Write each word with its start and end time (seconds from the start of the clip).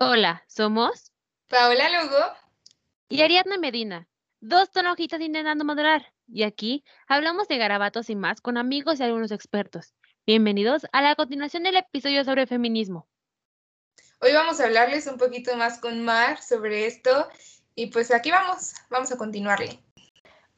Hola, 0.00 0.44
somos 0.46 1.12
Paola 1.48 1.88
Lugo 1.88 2.24
y 3.08 3.22
Ariadna 3.22 3.58
Medina, 3.58 4.06
dos 4.38 4.70
tonojitas 4.70 5.20
intentando 5.20 5.64
moderar. 5.64 6.12
Y 6.28 6.44
aquí 6.44 6.84
hablamos 7.08 7.48
de 7.48 7.58
garabatos 7.58 8.08
y 8.08 8.14
más 8.14 8.40
con 8.40 8.58
amigos 8.58 9.00
y 9.00 9.02
algunos 9.02 9.32
expertos. 9.32 9.96
Bienvenidos 10.24 10.86
a 10.92 11.02
la 11.02 11.16
continuación 11.16 11.64
del 11.64 11.78
episodio 11.78 12.22
sobre 12.22 12.46
feminismo. 12.46 13.08
Hoy 14.20 14.32
vamos 14.34 14.60
a 14.60 14.66
hablarles 14.66 15.08
un 15.08 15.18
poquito 15.18 15.56
más 15.56 15.80
con 15.80 16.04
Mar 16.04 16.40
sobre 16.40 16.86
esto 16.86 17.26
y 17.74 17.86
pues 17.86 18.12
aquí 18.12 18.30
vamos, 18.30 18.74
vamos 18.90 19.10
a 19.10 19.16
continuarle. 19.16 19.80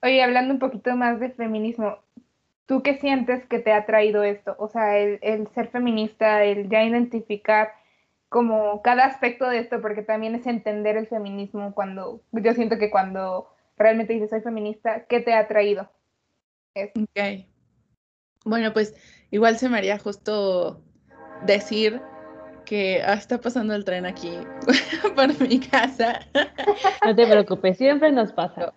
Oye, 0.03 0.23
hablando 0.23 0.53
un 0.53 0.61
poquito 0.61 0.95
más 0.97 1.19
de 1.19 1.31
feminismo, 1.31 1.97
¿tú 2.67 2.83
qué 2.83 2.99
sientes 2.99 3.47
que 3.47 3.59
te 3.59 3.73
ha 3.73 3.87
traído 3.87 4.23
esto? 4.23 4.55
O 4.59 4.69
sea, 4.69 4.99
el, 4.99 5.19
el 5.23 5.49
ser 5.55 5.71
feminista, 5.71 6.45
el 6.45 6.69
ya 6.69 6.85
identificar 6.85 7.80
como 8.31 8.81
cada 8.81 9.05
aspecto 9.05 9.49
de 9.49 9.59
esto, 9.59 9.83
porque 9.83 10.03
también 10.03 10.37
es 10.37 10.47
entender 10.47 10.97
el 10.97 11.09
feminismo 11.09 11.75
cuando, 11.75 12.23
yo 12.31 12.55
siento 12.55 12.79
que 12.79 12.89
cuando 12.89 13.49
realmente 13.77 14.13
dices 14.13 14.31
soy 14.31 14.41
feminista, 14.41 15.05
¿qué 15.07 15.21
te 15.21 15.35
ha 15.35 15.49
traído? 15.49 15.91
Ok. 16.77 17.45
Bueno, 18.45 18.73
pues 18.73 18.95
igual 19.33 19.59
se 19.59 19.69
me 19.69 19.79
haría 19.79 19.99
justo 19.99 20.81
decir 21.45 22.01
que 22.65 23.03
ah, 23.05 23.15
está 23.15 23.41
pasando 23.41 23.75
el 23.75 23.85
tren 23.85 24.07
aquí 24.07 24.31
por 25.17 25.41
mi 25.41 25.59
casa. 25.59 26.21
No 27.05 27.17
te 27.17 27.27
preocupes, 27.27 27.79
siempre 27.79 28.13
nos 28.13 28.33
pasa. 28.33 28.75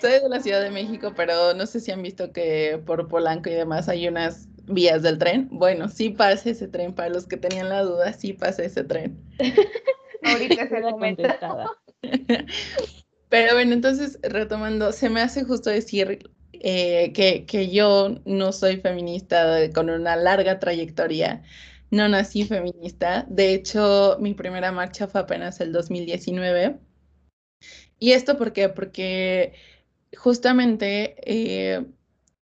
Soy 0.00 0.10
de 0.12 0.28
la 0.28 0.38
Ciudad 0.40 0.60
de 0.60 0.70
México, 0.70 1.12
pero 1.16 1.54
no 1.54 1.66
sé 1.66 1.80
si 1.80 1.90
han 1.90 2.02
visto 2.02 2.32
que 2.32 2.80
por 2.84 3.08
Polanco 3.08 3.48
y 3.48 3.54
demás 3.54 3.88
hay 3.88 4.06
unas 4.06 4.49
vías 4.70 5.02
del 5.02 5.18
tren. 5.18 5.48
Bueno, 5.50 5.88
sí 5.88 6.10
pasa 6.10 6.50
ese 6.50 6.68
tren, 6.68 6.94
para 6.94 7.10
los 7.10 7.26
que 7.26 7.36
tenían 7.36 7.68
la 7.68 7.82
duda, 7.82 8.12
sí 8.12 8.32
pasa 8.32 8.62
ese 8.62 8.84
tren. 8.84 9.20
Ahorita 10.22 10.68
se 10.68 10.80
la 10.80 10.92
contestada. 10.92 11.66
Pero 13.28 13.54
bueno, 13.54 13.72
entonces 13.72 14.18
retomando, 14.22 14.92
se 14.92 15.08
me 15.08 15.20
hace 15.20 15.44
justo 15.44 15.70
decir 15.70 16.30
eh, 16.52 17.12
que, 17.12 17.46
que, 17.46 17.70
yo 17.70 18.16
no 18.24 18.52
soy 18.52 18.78
feminista 18.78 19.70
con 19.72 19.88
una 19.88 20.16
larga 20.16 20.58
trayectoria, 20.58 21.42
no 21.90 22.08
nací 22.08 22.44
feminista, 22.44 23.26
de 23.28 23.54
hecho 23.54 24.16
mi 24.20 24.34
primera 24.34 24.72
marcha 24.72 25.06
fue 25.06 25.20
apenas 25.20 25.60
el 25.60 25.72
2019. 25.72 26.78
¿Y 27.98 28.12
esto 28.12 28.36
por 28.36 28.52
qué? 28.52 28.68
Porque 28.68 29.54
justamente 30.16 31.16
eh, 31.24 31.86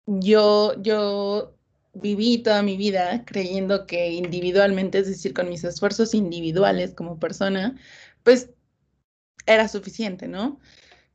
yo, 0.06 0.74
yo 0.80 1.57
viví 2.00 2.38
toda 2.38 2.62
mi 2.62 2.76
vida 2.76 3.24
creyendo 3.24 3.86
que 3.86 4.12
individualmente, 4.12 4.98
es 4.98 5.06
decir, 5.08 5.34
con 5.34 5.48
mis 5.48 5.64
esfuerzos 5.64 6.14
individuales 6.14 6.94
como 6.94 7.18
persona, 7.18 7.76
pues 8.22 8.50
era 9.46 9.68
suficiente, 9.68 10.28
¿no? 10.28 10.60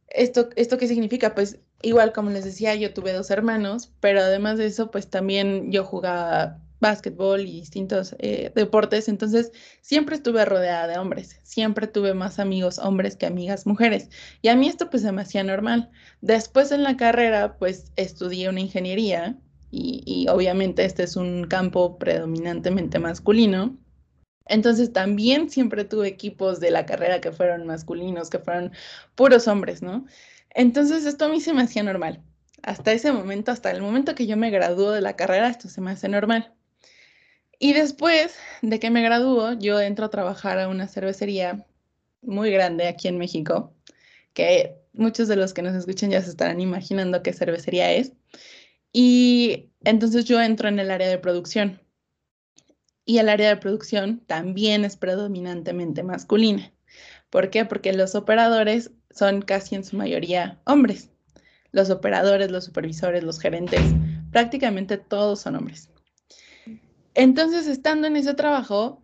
¿Esto, 0.07 0.49
¿Esto 0.55 0.77
qué 0.77 0.87
significa? 0.87 1.35
Pues 1.35 1.59
igual 1.81 2.13
como 2.13 2.29
les 2.31 2.45
decía, 2.45 2.75
yo 2.75 2.93
tuve 2.93 3.13
dos 3.13 3.31
hermanos, 3.31 3.91
pero 3.99 4.21
además 4.21 4.57
de 4.57 4.67
eso, 4.67 4.91
pues 4.91 5.09
también 5.09 5.71
yo 5.71 5.83
jugaba 5.83 6.59
básquetbol 6.79 7.41
y 7.41 7.61
distintos 7.61 8.15
eh, 8.19 8.51
deportes, 8.55 9.07
entonces 9.07 9.51
siempre 9.81 10.15
estuve 10.15 10.43
rodeada 10.43 10.87
de 10.87 10.97
hombres, 10.97 11.39
siempre 11.43 11.87
tuve 11.87 12.13
más 12.13 12.39
amigos 12.39 12.77
hombres 12.77 13.15
que 13.15 13.25
amigas 13.25 13.65
mujeres, 13.65 14.09
y 14.41 14.49
a 14.49 14.55
mí 14.55 14.67
esto 14.67 14.89
pues 14.89 15.03
se 15.03 15.11
me 15.11 15.21
hacía 15.21 15.43
normal. 15.43 15.89
Después 16.21 16.71
en 16.71 16.83
la 16.83 16.97
carrera, 16.97 17.57
pues 17.57 17.91
estudié 17.95 18.49
una 18.49 18.59
ingeniería 18.59 19.37
y, 19.75 20.27
obviamente 20.29 20.85
este 20.85 21.03
es 21.03 21.15
un 21.15 21.47
campo 21.47 21.97
predominantemente 21.97 22.99
masculino. 22.99 23.77
Entonces 24.45 24.93
también 24.93 25.49
siempre 25.49 25.85
tuve 25.85 26.07
equipos 26.07 26.59
de 26.59 26.69
la 26.71 26.85
carrera 26.85 27.21
que 27.21 27.31
fueron 27.31 27.65
masculinos, 27.65 28.29
que 28.29 28.39
fueron 28.39 28.71
puros 29.15 29.47
hombres, 29.47 29.81
¿no? 29.81 30.05
Entonces 30.51 31.05
esto 31.05 31.25
a 31.25 31.29
mí 31.29 31.41
se 31.41 31.53
me 31.53 31.63
hacía 31.63 31.81
normal. 31.83 32.21
Hasta 32.61 32.91
ese 32.93 33.11
momento, 33.11 33.51
hasta 33.51 33.71
el 33.71 33.81
momento 33.81 34.15
que 34.15 34.27
yo 34.27 34.37
me 34.37 34.51
graduó 34.51 34.91
de 34.91 35.01
la 35.01 35.15
carrera, 35.15 35.49
esto 35.49 35.69
se 35.69 35.81
me 35.81 35.91
hace 35.91 36.07
normal. 36.07 36.53
Y 37.59 37.73
después 37.73 38.35
de 38.61 38.79
que 38.79 38.91
me 38.91 39.01
graduó, 39.01 39.53
yo 39.53 39.79
entro 39.81 40.05
a 40.05 40.09
trabajar 40.09 40.59
a 40.59 40.67
una 40.67 40.87
cervecería 40.87 41.65
muy 42.21 42.51
grande 42.51 42.87
aquí 42.87 43.07
en 43.07 43.17
México, 43.17 43.73
que 44.33 44.75
muchos 44.93 45.27
de 45.27 45.35
los 45.35 45.53
que 45.53 45.61
nos 45.61 45.75
escuchan 45.75 46.11
ya 46.11 46.21
se 46.21 46.29
estarán 46.29 46.61
imaginando 46.61 47.23
qué 47.23 47.33
cervecería 47.33 47.91
es. 47.91 48.13
Y 48.93 49.71
entonces 49.83 50.25
yo 50.25 50.39
entro 50.39 50.69
en 50.69 50.79
el 50.79 50.91
área 50.91 51.09
de 51.09 51.17
producción. 51.17 51.81
Y 53.05 53.17
el 53.17 53.27
área 53.27 53.49
de 53.49 53.57
producción 53.57 54.19
también 54.27 54.85
es 54.85 54.95
predominantemente 54.95 56.03
masculina. 56.03 56.71
¿Por 57.29 57.49
qué? 57.49 57.65
Porque 57.65 57.91
los 57.91 58.15
operadores 58.15 58.91
son 59.09 59.41
casi 59.41 59.75
en 59.75 59.83
su 59.83 59.97
mayoría 59.97 60.61
hombres. 60.65 61.09
Los 61.71 61.89
operadores, 61.89 62.51
los 62.51 62.65
supervisores, 62.65 63.23
los 63.23 63.39
gerentes, 63.39 63.81
prácticamente 64.31 64.97
todos 64.97 65.41
son 65.41 65.55
hombres. 65.55 65.89
Entonces, 67.15 67.67
estando 67.67 68.07
en 68.07 68.15
ese 68.15 68.35
trabajo, 68.35 69.03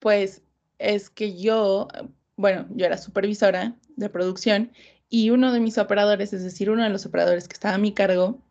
pues 0.00 0.42
es 0.78 1.10
que 1.10 1.40
yo, 1.40 1.88
bueno, 2.36 2.66
yo 2.70 2.86
era 2.86 2.98
supervisora 2.98 3.76
de 3.96 4.10
producción 4.10 4.72
y 5.08 5.30
uno 5.30 5.52
de 5.52 5.60
mis 5.60 5.78
operadores, 5.78 6.32
es 6.32 6.44
decir, 6.44 6.70
uno 6.70 6.82
de 6.82 6.90
los 6.90 7.06
operadores 7.06 7.48
que 7.48 7.54
estaba 7.54 7.76
a 7.76 7.78
mi 7.78 7.92
cargo, 7.92 8.42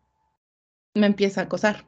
me 0.98 1.06
empieza 1.06 1.40
a 1.40 1.44
acosar. 1.44 1.86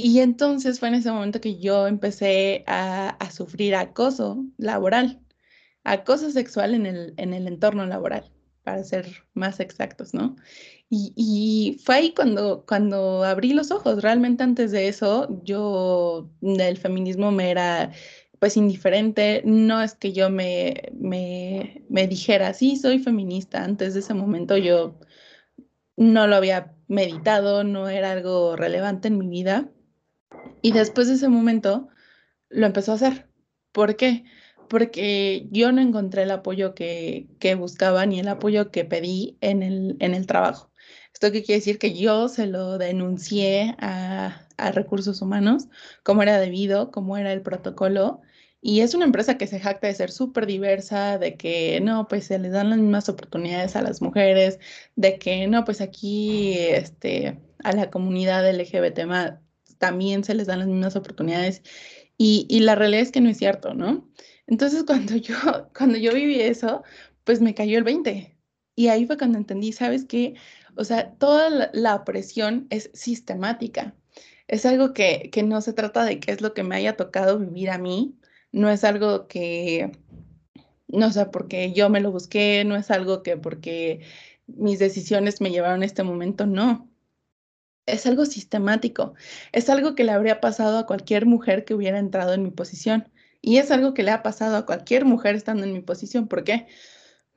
Y 0.00 0.20
entonces 0.20 0.78
fue 0.78 0.88
en 0.88 0.94
ese 0.94 1.10
momento 1.10 1.40
que 1.40 1.58
yo 1.58 1.88
empecé 1.88 2.62
a, 2.68 3.16
sufrir 3.32 3.74
acoso 3.74 4.44
laboral, 4.56 5.20
acoso 5.82 6.30
sexual 6.30 6.74
en 6.74 6.86
el, 6.86 7.14
en 7.16 7.34
el 7.34 7.48
entorno 7.48 7.84
laboral, 7.84 8.30
para 8.62 8.84
ser 8.84 9.06
más 9.34 9.58
exactos, 9.58 10.14
¿no? 10.14 10.36
Y, 10.88 11.12
y, 11.16 11.80
fue 11.84 11.96
ahí 11.96 12.14
cuando, 12.14 12.64
cuando 12.66 13.24
abrí 13.24 13.52
los 13.54 13.72
ojos. 13.72 14.02
Realmente 14.02 14.44
antes 14.44 14.70
de 14.70 14.88
eso, 14.88 15.42
yo 15.44 16.30
del 16.40 16.78
feminismo 16.78 17.32
me 17.32 17.50
era 17.50 17.90
pues 18.38 18.56
indiferente. 18.56 19.42
No 19.44 19.82
es 19.82 19.94
que 19.94 20.12
yo 20.12 20.30
me, 20.30 20.92
me, 20.94 21.84
me 21.88 22.06
dijera, 22.06 22.54
sí, 22.54 22.76
soy 22.76 23.00
feminista. 23.00 23.64
Antes 23.64 23.94
de 23.94 24.00
ese 24.00 24.14
momento 24.14 24.56
yo 24.56 24.98
no 25.98 26.28
lo 26.28 26.36
había 26.36 26.74
meditado, 26.86 27.64
no 27.64 27.88
era 27.88 28.12
algo 28.12 28.56
relevante 28.56 29.08
en 29.08 29.18
mi 29.18 29.28
vida. 29.28 29.68
Y 30.62 30.72
después 30.72 31.08
de 31.08 31.14
ese 31.14 31.28
momento 31.28 31.88
lo 32.48 32.66
empezó 32.66 32.92
a 32.92 32.94
hacer. 32.94 33.28
¿Por 33.72 33.96
qué? 33.96 34.24
Porque 34.68 35.48
yo 35.50 35.72
no 35.72 35.80
encontré 35.80 36.22
el 36.22 36.30
apoyo 36.30 36.74
que, 36.74 37.26
que 37.40 37.56
buscaba 37.56 38.06
ni 38.06 38.20
el 38.20 38.28
apoyo 38.28 38.70
que 38.70 38.84
pedí 38.84 39.38
en 39.40 39.62
el, 39.62 39.96
en 39.98 40.14
el 40.14 40.26
trabajo. 40.26 40.70
¿Esto 41.12 41.32
qué 41.32 41.42
quiere 41.42 41.58
decir? 41.58 41.78
Que 41.78 41.98
yo 41.98 42.28
se 42.28 42.46
lo 42.46 42.78
denuncié 42.78 43.74
a, 43.80 44.46
a 44.56 44.70
recursos 44.70 45.20
humanos, 45.20 45.66
cómo 46.04 46.22
era 46.22 46.38
debido, 46.38 46.92
cómo 46.92 47.16
era 47.16 47.32
el 47.32 47.42
protocolo, 47.42 48.20
y 48.60 48.80
es 48.80 48.94
una 48.94 49.04
empresa 49.04 49.38
que 49.38 49.46
se 49.46 49.60
jacta 49.60 49.86
de 49.86 49.94
ser 49.94 50.10
súper 50.10 50.46
diversa, 50.46 51.18
de 51.18 51.36
que 51.36 51.80
no, 51.80 52.08
pues 52.08 52.26
se 52.26 52.38
les 52.38 52.52
dan 52.52 52.70
las 52.70 52.78
mismas 52.78 53.08
oportunidades 53.08 53.76
a 53.76 53.82
las 53.82 54.02
mujeres, 54.02 54.58
de 54.96 55.18
que 55.18 55.46
no, 55.46 55.64
pues 55.64 55.80
aquí 55.80 56.58
este, 56.58 57.38
a 57.62 57.72
la 57.72 57.90
comunidad 57.90 58.48
LGBT 58.50 59.00
también 59.78 60.24
se 60.24 60.34
les 60.34 60.48
dan 60.48 60.60
las 60.60 60.68
mismas 60.68 60.96
oportunidades. 60.96 61.62
Y, 62.16 62.46
y, 62.50 62.60
la 62.60 62.74
realidad 62.74 63.02
es 63.02 63.12
que 63.12 63.20
no 63.20 63.30
es 63.30 63.38
cierto, 63.38 63.74
¿no? 63.74 64.08
Entonces 64.46 64.84
cuando 64.86 65.16
yo, 65.16 65.36
cuando 65.76 65.98
yo 65.98 66.12
viví 66.14 66.40
eso, 66.40 66.82
pues 67.24 67.40
me 67.40 67.54
cayó 67.54 67.78
el 67.78 67.84
20. 67.84 68.36
Y 68.74 68.88
ahí 68.88 69.06
fue 69.06 69.18
cuando 69.18 69.38
entendí, 69.38 69.72
¿sabes 69.72 70.04
qué? 70.04 70.34
O 70.76 70.84
sea, 70.84 71.12
toda 71.14 71.50
la, 71.50 71.70
la 71.72 71.94
opresión 71.96 72.66
es 72.70 72.90
sistemática. 72.94 73.94
Es 74.48 74.66
algo 74.66 74.94
que, 74.94 75.30
que 75.32 75.42
no 75.42 75.60
se 75.60 75.72
trata 75.72 76.04
de 76.04 76.20
qué 76.20 76.32
es 76.32 76.40
lo 76.40 76.54
que 76.54 76.62
me 76.64 76.76
haya 76.76 76.96
tocado 76.96 77.38
vivir 77.38 77.70
a 77.70 77.78
mí, 77.78 78.17
no 78.52 78.70
es 78.70 78.84
algo 78.84 79.28
que, 79.28 79.92
no 80.88 81.12
sé, 81.12 81.26
porque 81.26 81.72
yo 81.72 81.90
me 81.90 82.00
lo 82.00 82.10
busqué, 82.12 82.64
no 82.64 82.76
es 82.76 82.90
algo 82.90 83.22
que 83.22 83.36
porque 83.36 84.02
mis 84.46 84.78
decisiones 84.78 85.40
me 85.40 85.50
llevaron 85.50 85.82
a 85.82 85.86
este 85.86 86.02
momento, 86.02 86.46
no. 86.46 86.88
Es 87.86 88.06
algo 88.06 88.26
sistemático, 88.26 89.14
es 89.52 89.70
algo 89.70 89.94
que 89.94 90.04
le 90.04 90.12
habría 90.12 90.40
pasado 90.40 90.78
a 90.78 90.86
cualquier 90.86 91.26
mujer 91.26 91.64
que 91.64 91.74
hubiera 91.74 91.98
entrado 91.98 92.34
en 92.34 92.42
mi 92.42 92.50
posición. 92.50 93.10
Y 93.40 93.58
es 93.58 93.70
algo 93.70 93.94
que 93.94 94.02
le 94.02 94.10
ha 94.10 94.22
pasado 94.22 94.56
a 94.56 94.66
cualquier 94.66 95.04
mujer 95.04 95.34
estando 95.36 95.64
en 95.64 95.72
mi 95.72 95.80
posición. 95.80 96.28
¿Por 96.28 96.44
qué? 96.44 96.66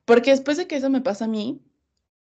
Porque 0.06 0.32
después 0.32 0.58
de 0.58 0.68
que 0.68 0.78
eso 0.78 0.90
me 0.90 1.02
pasa 1.02 1.26
a 1.26 1.28
mí, 1.30 1.62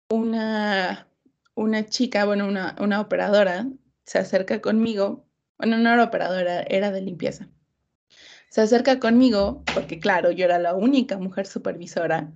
una, 0.09 1.07
una 1.56 1.85
chica, 1.88 2.25
bueno, 2.25 2.47
una, 2.47 2.75
una 2.80 3.01
operadora 3.01 3.68
se 4.06 4.19
acerca 4.19 4.62
conmigo. 4.62 5.25
Bueno, 5.57 5.77
no 5.77 5.91
era 5.94 6.06
operadora, 6.06 6.62
era 6.63 6.91
de 6.91 7.01
limpieza 7.01 7.50
se 8.49 8.61
acerca 8.61 8.99
conmigo, 8.99 9.63
porque 9.73 9.99
claro, 9.99 10.31
yo 10.31 10.45
era 10.45 10.59
la 10.59 10.73
única 10.73 11.17
mujer 11.17 11.47
supervisora, 11.47 12.31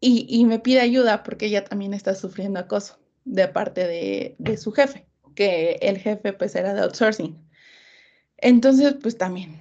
y, 0.00 0.44
me 0.44 0.60
pide 0.60 0.80
ayuda 0.80 1.24
porque 1.24 1.46
ella 1.46 1.64
también 1.64 1.92
está 1.92 2.14
sufriendo 2.14 2.60
acoso 2.60 2.98
de 3.24 3.48
parte 3.48 3.86
de, 3.86 4.36
de, 4.38 4.56
su 4.56 4.70
jefe, 4.70 5.06
que 5.34 5.78
el 5.82 5.98
jefe 5.98 6.32
pues 6.32 6.54
era 6.54 6.72
de 6.72 6.82
outsourcing. 6.82 7.36
Entonces, 8.36 8.94
pues 9.02 9.18
también, 9.18 9.56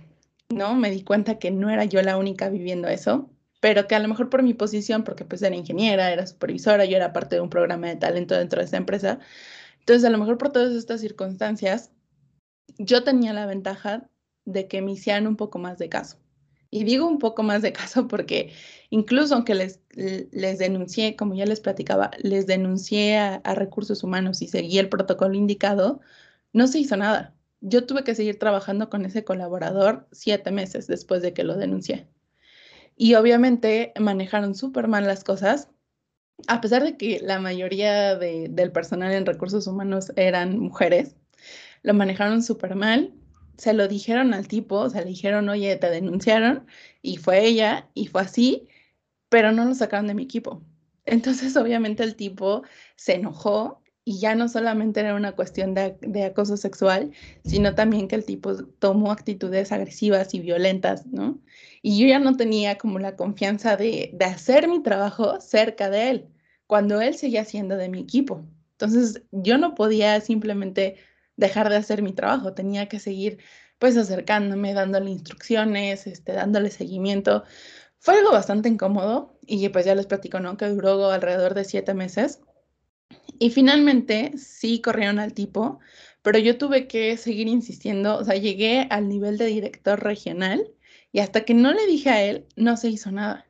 ¿no? 0.49 0.75
Me 0.75 0.91
di 0.91 1.03
cuenta 1.03 1.39
que 1.39 1.49
no 1.49 1.71
era 1.71 1.85
yo 1.85 2.01
la 2.03 2.17
única 2.17 2.49
viviendo 2.49 2.87
eso, 2.87 3.31
pero 3.59 3.87
que 3.87 3.95
a 3.95 3.99
lo 3.99 4.07
mejor 4.07 4.29
por 4.29 4.43
mi 4.43 4.53
posición, 4.53 5.03
porque 5.03 5.25
pues 5.25 5.41
era 5.41 5.55
ingeniera, 5.55 6.11
era 6.11 6.27
supervisora, 6.27 6.85
yo 6.85 6.97
era 6.97 7.13
parte 7.13 7.35
de 7.37 7.41
un 7.41 7.49
programa 7.49 7.87
de 7.87 7.95
talento 7.95 8.35
dentro 8.35 8.59
de 8.59 8.65
esa 8.67 8.77
empresa, 8.77 9.19
entonces 9.79 10.05
a 10.05 10.11
lo 10.11 10.19
mejor 10.19 10.37
por 10.37 10.51
todas 10.51 10.75
estas 10.75 11.01
circunstancias, 11.01 11.91
yo 12.77 13.03
tenía 13.03 13.33
la 13.33 13.47
ventaja 13.47 14.09
de 14.47 14.67
que 14.67 14.81
me 14.81 14.93
hicieran 14.93 15.27
un 15.27 15.35
poco 15.35 15.59
más 15.59 15.77
de 15.77 15.89
caso. 15.89 16.17
Y 16.69 16.83
digo 16.83 17.07
un 17.07 17.19
poco 17.19 17.43
más 17.43 17.61
de 17.61 17.73
caso 17.73 18.07
porque 18.07 18.53
incluso 18.89 19.35
aunque 19.35 19.55
les, 19.55 19.81
les 19.95 20.57
denuncié, 20.57 21.15
como 21.15 21.35
ya 21.35 21.45
les 21.45 21.59
platicaba, 21.59 22.11
les 22.19 22.47
denuncié 22.47 23.17
a, 23.17 23.41
recursos 23.55 24.03
humanos 24.03 24.41
y 24.41 24.47
seguí 24.47 24.79
el 24.79 24.89
protocolo 24.89 25.35
indicado, 25.35 25.99
no 26.53 26.67
se 26.67 26.79
hizo 26.79 26.97
nada. 26.97 27.35
Yo 27.61 27.85
tuve 27.85 28.03
que 28.03 28.15
seguir 28.15 28.39
trabajando 28.39 28.89
con 28.89 29.05
ese 29.05 29.23
colaborador 29.23 30.07
siete 30.11 30.51
meses 30.51 30.87
después 30.87 31.21
de 31.21 31.33
que 31.33 31.43
lo 31.43 31.57
denuncié. 31.57 32.07
Y 32.95 33.15
obviamente 33.15 33.93
manejaron 33.99 34.55
súper 34.55 34.87
mal 34.87 35.05
las 35.05 35.23
cosas, 35.23 35.69
a 36.47 36.61
pesar 36.61 36.83
de 36.83 36.97
que 36.97 37.19
la 37.21 37.39
mayoría 37.39 38.15
de, 38.15 38.47
del 38.49 38.71
personal 38.71 39.11
en 39.13 39.25
recursos 39.25 39.67
humanos 39.67 40.11
eran 40.15 40.59
mujeres, 40.59 41.15
lo 41.83 41.93
manejaron 41.93 42.43
súper 42.43 42.75
mal. 42.75 43.13
Se 43.57 43.73
lo 43.73 43.87
dijeron 43.87 44.33
al 44.33 44.47
tipo, 44.47 44.77
o 44.77 44.89
sea, 44.89 45.01
le 45.01 45.09
dijeron, 45.09 45.49
oye, 45.49 45.75
te 45.77 45.89
denunciaron, 45.89 46.65
y 47.01 47.17
fue 47.17 47.45
ella, 47.45 47.89
y 47.93 48.07
fue 48.07 48.21
así, 48.21 48.67
pero 49.29 49.51
no 49.51 49.65
lo 49.65 49.73
sacaron 49.75 50.07
de 50.07 50.13
mi 50.13 50.23
equipo. 50.23 50.63
Entonces, 51.05 51.55
obviamente, 51.57 52.03
el 52.03 52.15
tipo 52.15 52.63
se 52.95 53.15
enojó 53.15 53.81
y 54.03 54.19
ya 54.19 54.35
no 54.35 54.47
solamente 54.47 55.01
era 55.01 55.15
una 55.15 55.33
cuestión 55.33 55.73
de, 55.73 55.97
de, 56.01 56.23
acoso 56.23 56.55
sexual, 56.55 57.11
sino 57.43 57.75
también 57.75 58.07
que 58.07 58.15
el 58.15 58.25
tipo 58.25 58.55
tomó 58.79 59.11
actitudes 59.11 59.73
agresivas 59.73 60.33
y 60.33 60.39
violentas, 60.39 61.05
¿no? 61.07 61.41
Y 61.81 61.99
yo 61.99 62.07
ya 62.07 62.19
no 62.19 62.37
tenía 62.37 62.77
como 62.77 62.99
la 62.99 63.17
confianza 63.17 63.75
de, 63.75 64.11
de 64.13 64.25
hacer 64.25 64.69
mi 64.69 64.81
trabajo 64.81 65.41
cerca 65.41 65.89
de 65.89 66.09
él, 66.09 66.27
cuando 66.67 67.01
él 67.01 67.15
seguía 67.15 67.43
siendo 67.43 67.75
de 67.75 67.89
mi 67.89 67.99
equipo. 67.99 68.45
Entonces, 68.71 69.23
yo 69.31 69.57
no 69.57 69.75
podía 69.75 70.21
simplemente 70.21 70.95
dejar 71.37 71.69
de 71.69 71.77
hacer 71.77 72.01
mi 72.01 72.13
trabajo, 72.13 72.53
tenía 72.53 72.89
que 72.89 72.99
seguir 72.99 73.39
pues 73.79 73.95
acercándome, 73.95 74.73
dándole 74.73 75.11
instrucciones, 75.11 76.07
este, 76.07 76.33
dándole 76.33 76.71
seguimiento. 76.71 77.43
Fue 77.99 78.15
algo 78.15 78.31
bastante 78.31 78.69
incómodo 78.69 79.39
y 79.45 79.69
pues 79.69 79.85
ya 79.85 79.95
les 79.95 80.07
platico, 80.07 80.39
¿no? 80.39 80.57
Que 80.57 80.67
duró 80.67 81.11
alrededor 81.11 81.53
de 81.53 81.63
siete 81.63 81.93
meses 81.93 82.41
y 83.39 83.51
finalmente 83.51 84.33
sí 84.37 84.81
corrieron 84.81 85.19
al 85.19 85.33
tipo, 85.33 85.79
pero 86.21 86.39
yo 86.39 86.57
tuve 86.57 86.87
que 86.87 87.17
seguir 87.17 87.47
insistiendo, 87.47 88.17
o 88.17 88.23
sea, 88.23 88.35
llegué 88.35 88.87
al 88.89 89.07
nivel 89.07 89.37
de 89.37 89.45
director 89.45 90.03
regional 90.03 90.67
y 91.11 91.19
hasta 91.19 91.45
que 91.45 91.53
no 91.53 91.73
le 91.73 91.85
dije 91.87 92.09
a 92.09 92.23
él, 92.23 92.47
no 92.55 92.77
se 92.77 92.89
hizo 92.89 93.11
nada. 93.11 93.47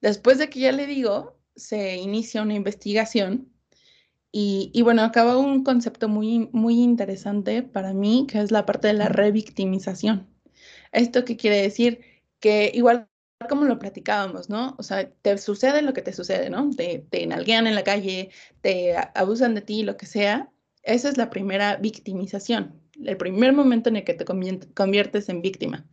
Después 0.00 0.38
de 0.38 0.50
que 0.50 0.60
ya 0.60 0.72
le 0.72 0.86
digo, 0.86 1.38
se 1.56 1.96
inicia 1.96 2.42
una 2.42 2.54
investigación 2.54 3.53
y, 4.36 4.72
y 4.74 4.82
bueno, 4.82 5.02
acaba 5.02 5.38
un 5.38 5.62
concepto 5.62 6.08
muy, 6.08 6.48
muy 6.50 6.82
interesante 6.82 7.62
para 7.62 7.94
mí, 7.94 8.26
que 8.28 8.40
es 8.40 8.50
la 8.50 8.66
parte 8.66 8.88
de 8.88 8.94
la 8.94 9.08
revictimización. 9.08 10.26
¿Esto 10.90 11.24
qué 11.24 11.36
quiere 11.36 11.62
decir? 11.62 12.00
Que 12.40 12.72
igual 12.74 13.08
como 13.48 13.64
lo 13.64 13.78
platicábamos, 13.78 14.50
¿no? 14.50 14.74
O 14.76 14.82
sea, 14.82 15.08
te 15.08 15.38
sucede 15.38 15.82
lo 15.82 15.92
que 15.92 16.02
te 16.02 16.12
sucede, 16.12 16.50
¿no? 16.50 16.68
Te, 16.70 17.06
te 17.10 17.24
nalguean 17.28 17.68
en 17.68 17.76
la 17.76 17.84
calle, 17.84 18.30
te 18.60 18.96
abusan 19.14 19.54
de 19.54 19.60
ti, 19.60 19.84
lo 19.84 19.96
que 19.96 20.06
sea. 20.06 20.50
Esa 20.82 21.10
es 21.10 21.16
la 21.16 21.30
primera 21.30 21.76
victimización, 21.76 22.80
el 23.04 23.16
primer 23.16 23.52
momento 23.52 23.88
en 23.88 23.96
el 23.96 24.04
que 24.04 24.14
te 24.14 24.24
conviertes 24.24 25.28
en 25.28 25.42
víctima. 25.42 25.86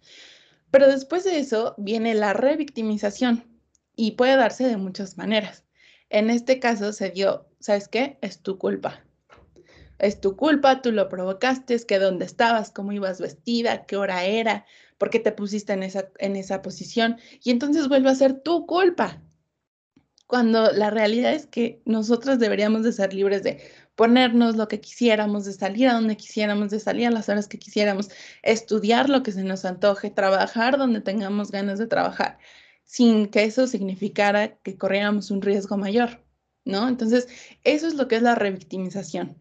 Pero 0.72 0.88
después 0.88 1.26
de 1.26 1.38
eso 1.38 1.76
viene 1.78 2.16
la 2.16 2.34
revictimización 2.34 3.44
y 3.96 4.14
puede 4.14 4.36
darse 4.36 4.68
de 4.68 4.78
muchas 4.78 5.16
maneras. 5.16 5.64
En 6.12 6.30
este 6.30 6.60
caso 6.60 6.92
se 6.92 7.10
dio, 7.10 7.46
¿sabes 7.62 7.88
qué? 7.88 8.18
Es 8.22 8.42
tu 8.42 8.58
culpa. 8.58 9.02
Es 9.98 10.19
tu 10.19 10.36
culpa, 10.36 10.81
tú 10.81 10.92
lo 10.92 11.08
provocaste, 11.08 11.74
es 11.74 11.86
que 11.86 12.00
dónde 12.00 12.25
estabas, 12.25 12.69
cómo 12.69 12.92
ibas 12.92 13.22
vestida, 13.22 13.86
qué 13.86 13.96
hora 13.96 14.25
era, 14.25 14.66
por 14.98 15.10
qué 15.10 15.19
te 15.19 15.31
pusiste 15.31 15.72
en 15.72 15.84
esa, 15.84 16.10
en 16.18 16.36
esa 16.36 16.62
posición 16.62 17.18
y 17.42 17.52
entonces 17.52 17.88
vuelve 17.88 18.10
a 18.10 18.16
ser 18.16 18.42
tu 18.42 18.66
culpa. 18.66 19.22
Cuando 20.28 20.72
la 20.74 20.90
realidad 20.90 21.34
es 21.34 21.46
que 21.46 21.81
nosotros 21.86 22.40
deberíamos 22.40 22.84
de 22.84 22.92
ser 22.92 23.13
libres 23.13 23.42
de 23.44 23.62
ponernos 23.96 24.58
lo 24.58 24.68
que 24.68 24.81
quisiéramos, 24.81 25.46
de 25.46 25.54
salir 25.54 25.88
a 25.88 25.94
donde 25.94 26.18
quisiéramos, 26.18 26.72
de 26.72 26.81
salir 26.81 27.08
a 27.08 27.12
las 27.12 27.30
horas 27.30 27.48
que 27.48 27.58
quisiéramos, 27.58 28.10
estudiar 28.44 29.10
lo 29.10 29.24
que 29.24 29.31
se 29.31 29.44
nos 29.44 29.63
antoje, 29.63 30.10
trabajar 30.10 30.78
donde 30.78 31.00
tengamos 31.00 31.52
ganas 31.52 31.80
de 31.80 31.88
trabajar, 31.88 32.38
sin 32.92 33.28
que 33.28 33.46
eso 33.46 33.68
significara 33.68 34.58
que 34.58 34.78
corriéramos 34.78 35.32
un 35.32 35.42
riesgo 35.42 35.78
mayor, 35.78 36.26
¿no? 36.66 36.90
Entonces, 36.90 37.30
eso 37.64 37.88
es 37.88 37.94
lo 37.94 38.10
que 38.10 38.18
es 38.18 38.22
la 38.22 38.36
revictimización, 38.36 39.38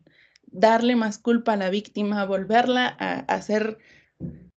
darle 0.46 0.94
más 0.94 1.18
culpa 1.18 1.54
a 1.54 1.56
la 1.56 1.68
víctima, 1.68 2.24
volverla 2.26 2.96
a 3.00 3.18
hacer 3.34 3.78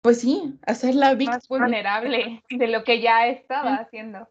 pues 0.04 0.22
sí, 0.22 0.60
hacerla 0.68 1.16
víctima. 1.16 1.38
Más 1.38 1.48
vulnerable 1.48 2.44
de 2.52 2.68
lo 2.68 2.84
que 2.84 3.02
ya 3.02 3.26
estaba 3.26 3.78
haciendo. 3.78 4.30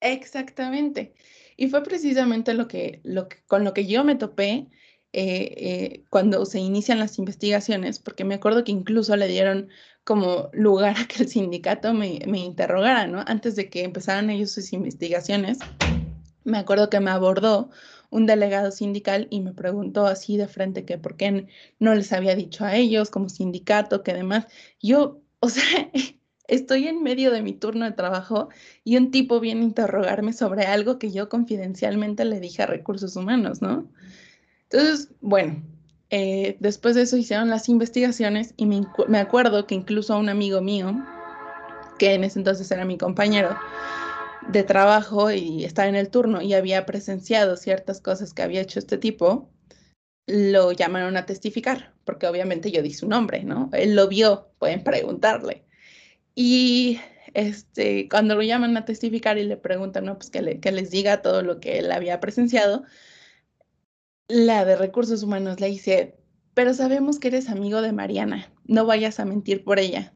Exactamente. 0.00 1.14
Y 1.56 1.68
fue 1.68 1.82
precisamente 1.82 2.54
lo 2.54 2.68
que, 2.68 3.00
lo 3.02 3.28
que, 3.28 3.38
con 3.48 3.64
lo 3.64 3.74
que 3.74 3.86
yo 3.86 4.04
me 4.04 4.14
topé 4.14 4.68
eh, 5.12 5.54
eh, 5.56 6.04
cuando 6.08 6.46
se 6.46 6.60
inician 6.60 7.00
las 7.00 7.18
investigaciones, 7.18 7.98
porque 7.98 8.22
me 8.22 8.36
acuerdo 8.36 8.62
que 8.62 8.70
incluso 8.70 9.16
le 9.16 9.26
dieron 9.26 9.70
como 10.04 10.50
lugar 10.52 10.96
a 10.98 11.06
que 11.06 11.22
el 11.24 11.28
sindicato 11.28 11.94
me, 11.94 12.20
me 12.26 12.40
interrogara, 12.40 13.06
¿no? 13.06 13.24
Antes 13.26 13.56
de 13.56 13.70
que 13.70 13.84
empezaran 13.84 14.30
ellos 14.30 14.52
sus 14.52 14.72
investigaciones, 14.72 15.66
me 16.44 16.58
acuerdo 16.58 16.90
que 16.90 17.00
me 17.00 17.10
abordó 17.10 17.70
un 18.10 18.26
delegado 18.26 18.70
sindical 18.70 19.26
y 19.30 19.40
me 19.40 19.52
preguntó 19.54 20.06
así 20.06 20.36
de 20.36 20.46
frente 20.48 20.84
que 20.84 20.98
por 20.98 21.16
qué 21.16 21.48
no 21.80 21.94
les 21.94 22.12
había 22.12 22.36
dicho 22.36 22.64
a 22.64 22.76
ellos 22.76 23.10
como 23.10 23.28
sindicato, 23.28 24.02
que 24.02 24.14
demás. 24.14 24.46
Yo, 24.80 25.20
o 25.40 25.48
sea, 25.48 25.90
estoy 26.46 26.88
en 26.88 27.02
medio 27.02 27.30
de 27.32 27.42
mi 27.42 27.54
turno 27.54 27.84
de 27.86 27.92
trabajo 27.92 28.50
y 28.84 28.96
un 28.96 29.10
tipo 29.10 29.40
viene 29.40 29.62
a 29.62 29.64
interrogarme 29.64 30.32
sobre 30.32 30.64
algo 30.66 30.98
que 30.98 31.12
yo 31.12 31.28
confidencialmente 31.28 32.24
le 32.24 32.40
dije 32.40 32.62
a 32.62 32.66
recursos 32.66 33.16
humanos, 33.16 33.62
¿no? 33.62 33.90
Entonces, 34.70 35.12
bueno, 35.20 35.62
eh, 36.16 36.56
después 36.60 36.94
de 36.94 37.02
eso 37.02 37.16
hicieron 37.16 37.50
las 37.50 37.68
investigaciones 37.68 38.54
y 38.56 38.66
me, 38.66 39.18
acuerdo 39.18 39.66
que 39.66 39.74
incluso 39.74 40.16
un 40.16 40.28
amigo 40.28 40.60
mío, 40.60 41.04
que 41.98 42.14
en 42.14 42.22
ese 42.22 42.38
entonces 42.38 42.70
era 42.70 42.84
mi 42.84 42.96
compañero, 42.96 43.58
de 44.46 44.62
trabajo 44.62 45.32
y 45.32 45.64
estaba 45.64 45.88
en 45.88 45.96
el 45.96 46.10
turno 46.10 46.40
y 46.40 46.54
había 46.54 46.86
presenciado 46.86 47.56
ciertas 47.56 48.00
cosas 48.00 48.32
que 48.32 48.42
había 48.42 48.60
hecho 48.60 48.78
este 48.78 48.96
tipo, 48.96 49.50
lo 50.28 50.70
llamaron 50.70 51.16
a 51.16 51.26
testificar, 51.26 51.92
porque 52.04 52.28
obviamente 52.28 52.70
yo 52.70 52.80
di 52.80 52.94
su 52.94 53.08
nombre, 53.08 53.42
¿no? 53.42 53.68
Él 53.72 53.96
lo 53.96 54.06
vio, 54.06 54.52
pueden 54.60 54.84
preguntarle. 54.84 55.64
Y 56.36 57.00
este, 57.34 58.08
cuando 58.08 58.36
lo 58.36 58.42
llaman 58.42 58.76
a 58.76 58.84
testificar 58.84 59.36
y 59.38 59.46
le 59.46 59.56
preguntan, 59.56 60.04
¿no? 60.04 60.16
Pues 60.16 60.30
que 60.30 60.42
les 60.42 60.90
diga 60.92 61.22
todo 61.22 61.42
lo 61.42 61.58
que 61.58 61.80
él 61.80 61.90
había 61.90 62.20
presenciado, 62.20 62.84
la 64.28 64.64
de 64.64 64.76
recursos 64.76 65.22
humanos 65.22 65.60
le 65.60 65.68
dice, 65.68 66.16
pero 66.54 66.74
sabemos 66.74 67.18
que 67.18 67.28
eres 67.28 67.48
amigo 67.48 67.82
de 67.82 67.92
Mariana, 67.92 68.52
no 68.64 68.86
vayas 68.86 69.20
a 69.20 69.24
mentir 69.24 69.64
por 69.64 69.78
ella. 69.78 70.14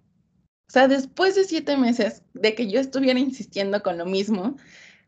O 0.69 0.71
sea, 0.71 0.89
después 0.89 1.35
de 1.35 1.45
siete 1.45 1.77
meses 1.77 2.23
de 2.35 2.55
que 2.55 2.71
yo 2.71 2.81
estuviera 2.81 3.19
insistiendo 3.19 3.83
con 3.83 3.99
lo 3.99 4.07
mismo, 4.07 4.57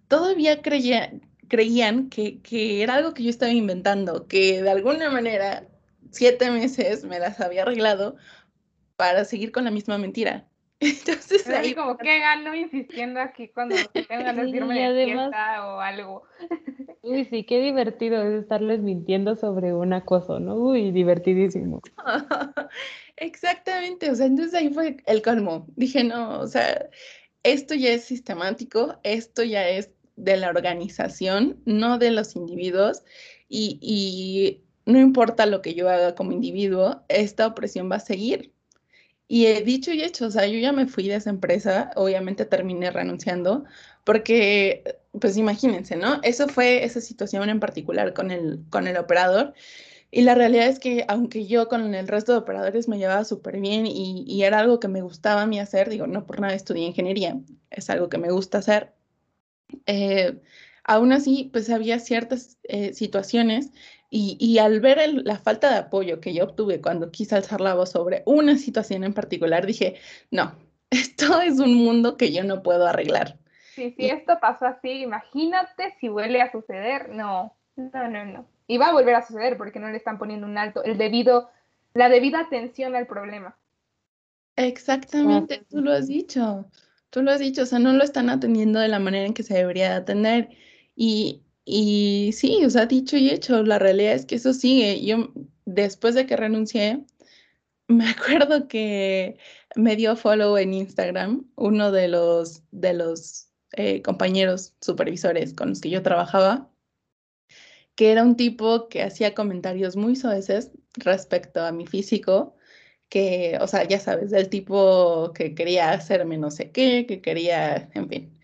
todavía 0.09 0.63
creía, 0.63 1.13
creían 1.49 2.09
que, 2.09 2.41
que, 2.41 2.83
era 2.83 2.95
algo 2.95 3.15
que 3.15 3.25
yo 3.25 3.31
estaba 3.31 3.53
inventando, 3.53 4.27
que 4.27 4.63
de 4.63 4.71
alguna 4.71 5.11
manera 5.11 5.69
siete 6.11 6.51
meses 6.51 7.05
me 7.05 7.19
las 7.19 7.41
había 7.41 7.63
arreglado 7.63 8.17
para 8.97 9.25
seguir 9.25 9.53
con 9.53 9.65
la 9.65 9.71
misma 9.71 9.99
mentira. 9.99 10.49
Entonces 11.09 11.43
Pero 11.45 11.59
ahí 11.59 11.75
como 11.75 11.99
que 11.99 12.21
gano 12.21 12.55
insistiendo 12.55 13.21
aquí 13.21 13.49
cuando 13.49 13.75
tengo 13.93 14.25
ganas 14.25 14.51
de 14.51 14.57
irme 14.57 14.79
de 14.79 14.85
además, 14.85 15.31
fiesta 15.31 15.69
o 15.69 15.81
algo. 15.81 16.23
Uy, 17.03 17.25
sí, 17.27 17.45
qué 17.45 17.61
divertido 17.61 18.23
es 18.23 18.43
estarles 18.43 18.81
mintiendo 18.81 19.37
sobre 19.37 19.75
un 19.75 19.93
acoso, 19.93 20.41
¿no? 20.41 20.55
Uy, 20.55 20.91
divertidísimo. 20.91 21.83
Exactamente, 23.17 24.11
o 24.11 24.15
sea, 24.15 24.27
entonces 24.27 24.55
ahí 24.55 24.71
fue 24.73 24.97
el 25.05 25.21
colmo. 25.21 25.67
Dije, 25.77 26.03
no, 26.03 26.41
o 26.41 26.47
sea, 26.47 26.89
esto 27.43 27.75
ya 27.75 27.91
es 27.91 28.05
sistemático, 28.05 28.99
esto 29.03 29.43
ya 29.43 29.69
es 29.69 29.91
de 30.17 30.39
la 30.39 30.49
organización, 30.49 31.61
no 31.67 31.99
de 31.99 32.11
los 32.11 32.37
individuos, 32.37 33.03
y, 33.49 33.79
y 33.83 34.65
no 34.91 34.99
importa 34.99 35.45
lo 35.45 35.61
que 35.61 35.75
yo 35.75 35.91
haga 35.91 36.15
como 36.15 36.33
individuo, 36.33 37.03
esta 37.09 37.47
opresión 37.47 37.91
va 37.91 37.97
a 37.97 38.01
seguir. 38.01 38.55
Y 39.33 39.47
he 39.47 39.63
dicho 39.63 39.93
y 39.93 40.03
hecho, 40.03 40.27
o 40.27 40.31
sea, 40.33 40.49
yo 40.49 40.59
ya 40.59 40.73
me 40.73 40.89
fui 40.89 41.07
de 41.07 41.15
esa 41.15 41.31
empresa, 41.31 41.93
obviamente 41.95 42.47
terminé 42.47 42.91
renunciando, 42.91 43.65
porque, 44.03 44.99
pues 45.21 45.37
imagínense, 45.37 45.95
¿no? 45.95 46.21
Eso 46.25 46.49
fue 46.49 46.85
esa 46.85 47.01
situación 47.01 47.49
en 47.49 47.61
particular 47.61 48.13
con 48.13 48.33
el, 48.33 48.65
con 48.71 48.89
el 48.89 48.97
operador 48.97 49.55
Y 50.11 50.23
la 50.23 50.35
realidad 50.35 50.69
es 50.69 50.81
que 50.81 51.05
aunque 51.09 51.47
yo 51.47 51.69
con 51.69 51.95
el 51.95 52.09
resto 52.09 52.33
de 52.33 52.39
operadores 52.39 52.89
me 52.89 52.99
llevaba 52.99 53.25
súper 53.25 53.61
bien 53.61 53.87
y, 53.87 54.43
era 54.43 54.61
algo 54.61 54.81
que 54.81 54.89
me 54.89 55.03
gustaba 55.03 55.43
a 55.43 55.47
mí 55.47 55.61
hacer, 55.61 55.91
digo, 55.91 56.07
no 56.09 56.27
por 56.27 56.41
nada 56.41 56.55
estudié 56.55 56.87
ingeniería, 56.87 57.41
es 57.71 57.91
algo 57.91 58.09
que 58.09 58.19
me 58.19 58.33
gusta 58.33 58.59
hacer, 58.59 58.95
eh, 59.87 60.41
aún 60.91 61.13
así, 61.13 61.51
pues 61.53 61.71
había 61.71 62.01
ciertas 62.01 62.59
eh, 62.65 62.93
situaciones 62.95 63.71
y, 64.13 64.59
al 64.59 64.81
ver 64.81 64.99
la 65.23 65.39
falta 65.39 65.71
de 65.71 65.79
apoyo 65.79 66.21
que 66.21 66.35
yo 66.35 66.43
obtuve 66.43 66.81
cuando 66.81 67.13
quise 67.13 67.37
alzar 67.37 67.61
la 67.61 67.75
voz 67.75 67.91
sobre 67.91 68.25
una 68.27 68.59
situación 68.59 69.05
en 69.05 69.15
particular, 69.15 69.67
dije, 69.67 69.95
no, 70.33 70.53
esto 70.91 71.41
es 71.43 71.61
un 71.61 71.75
mundo 71.75 72.17
que 72.17 72.33
yo 72.33 72.43
no 72.43 72.65
puedo 72.65 72.89
arreglar. 72.89 73.39
Sí, 73.77 73.95
si 73.97 74.07
esto 74.07 74.39
pasó 74.41 74.67
así, 74.67 75.03
imagínate 75.03 75.95
si 76.01 76.09
vuelve 76.09 76.43
a 76.43 76.51
suceder. 76.51 77.11
No, 77.11 77.55
no, 77.77 78.09
no, 78.09 78.25
no. 78.25 78.47
Y 78.67 78.77
va 78.77 78.89
a 78.89 78.93
volver 78.93 79.15
a 79.15 79.25
suceder 79.25 79.57
porque 79.57 79.79
no 79.79 79.89
le 79.91 79.97
están 79.97 80.19
poniendo 80.19 80.49
un 80.49 80.59
alto, 80.59 80.83
el 80.83 80.99
debido, 80.99 81.51
la 81.95 82.09
debida 82.09 82.41
atención 82.41 82.97
al 82.97 83.07
problema. 83.07 83.57
Exactamente, 84.57 85.65
tú 85.71 85.83
lo 85.83 85.93
has 85.93 86.09
dicho, 86.09 86.69
tú 87.11 87.23
lo 87.23 87.31
has 87.31 87.39
dicho, 87.39 87.63
o 87.63 87.67
sea, 87.67 87.79
no 87.79 87.93
lo 87.93 88.03
están 88.03 88.29
atendiendo 88.29 88.81
de 88.81 88.89
la 88.89 88.99
manera 88.99 89.27
en 89.27 89.35
que 89.35 89.45
se 89.45 89.55
debería 89.55 89.91
de 89.91 89.97
atender. 89.97 90.49
Y, 90.95 91.43
y 91.65 92.33
sí, 92.33 92.65
o 92.65 92.71
sea, 92.71 92.87
dicho 92.87 93.17
y 93.17 93.31
hecho, 93.31 93.63
la 93.63 93.79
realidad 93.79 94.15
es 94.15 94.27
que 94.27 94.37
eso 94.37 94.53
sigue. 94.53 95.05
Yo, 95.05 95.33
después 95.65 96.15
de 96.15 96.27
que 96.27 96.37
renuncié, 96.37 97.05
me 97.89 98.09
acuerdo 98.11 98.69
que 98.69 99.39
me 99.77 99.97
dio 99.97 100.17
follow 100.17 100.57
en 100.57 100.75
Instagram 100.75 101.51
uno 101.57 101.93
de 101.93 102.09
los, 102.09 102.63
de 102.71 102.95
los 102.95 103.49
eh, 103.73 104.03
compañeros 104.03 104.75
supervisores 104.81 105.55
con 105.55 105.71
los 105.71 105.81
que 105.81 105.91
yo 105.91 106.03
trabajaba, 106.03 106.71
que 107.95 108.13
era 108.13 108.23
un 108.25 108.37
tipo 108.37 108.89
que 108.89 109.03
hacía 109.03 109.35
comentarios 109.35 109.97
muy 109.97 110.17
soeces 110.17 110.73
respecto 110.95 111.61
a 111.63 111.73
mi 111.73 111.87
físico, 111.87 112.57
que, 113.09 113.59
o 113.61 113.67
sea, 113.69 113.85
ya 113.87 114.01
sabes, 114.01 114.31
del 114.31 114.49
tipo 114.49 115.33
que 115.35 115.55
quería 115.55 115.91
hacerme 115.93 116.39
no 116.39 116.51
sé 116.51 116.71
qué, 116.73 117.07
que 117.07 117.21
quería, 117.21 117.91
en 117.95 118.09
fin. 118.09 118.41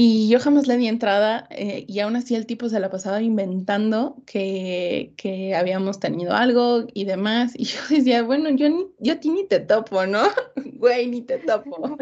Y 0.00 0.28
yo 0.28 0.38
jamás 0.38 0.68
le 0.68 0.76
di 0.76 0.86
entrada 0.86 1.48
eh, 1.50 1.84
y 1.88 1.98
aún 1.98 2.14
así 2.14 2.36
el 2.36 2.46
tipo 2.46 2.68
se 2.68 2.78
la 2.78 2.88
pasaba 2.88 3.20
inventando 3.20 4.22
que, 4.26 5.12
que, 5.16 5.56
habíamos 5.56 5.98
tenido 5.98 6.34
algo 6.34 6.86
y 6.94 7.04
demás. 7.04 7.52
Y 7.56 7.64
yo 7.64 7.80
decía, 7.90 8.22
bueno, 8.22 8.48
yo, 8.50 8.68
ni, 8.68 8.86
yo 9.00 9.14
a 9.14 9.16
ti 9.16 9.30
ni 9.30 9.44
te 9.48 9.58
topo, 9.58 10.06
¿no? 10.06 10.22
Güey, 10.78 11.08
ni 11.08 11.22
te 11.22 11.38
topo. 11.38 11.98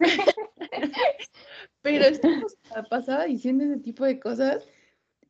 Pero 1.82 2.04
el 2.06 2.20
tipo 2.20 2.48
se 2.48 2.74
la 2.74 2.82
pasaba 2.82 3.26
diciendo 3.26 3.62
ese 3.62 3.78
tipo 3.82 4.04
de 4.04 4.18
cosas. 4.18 4.64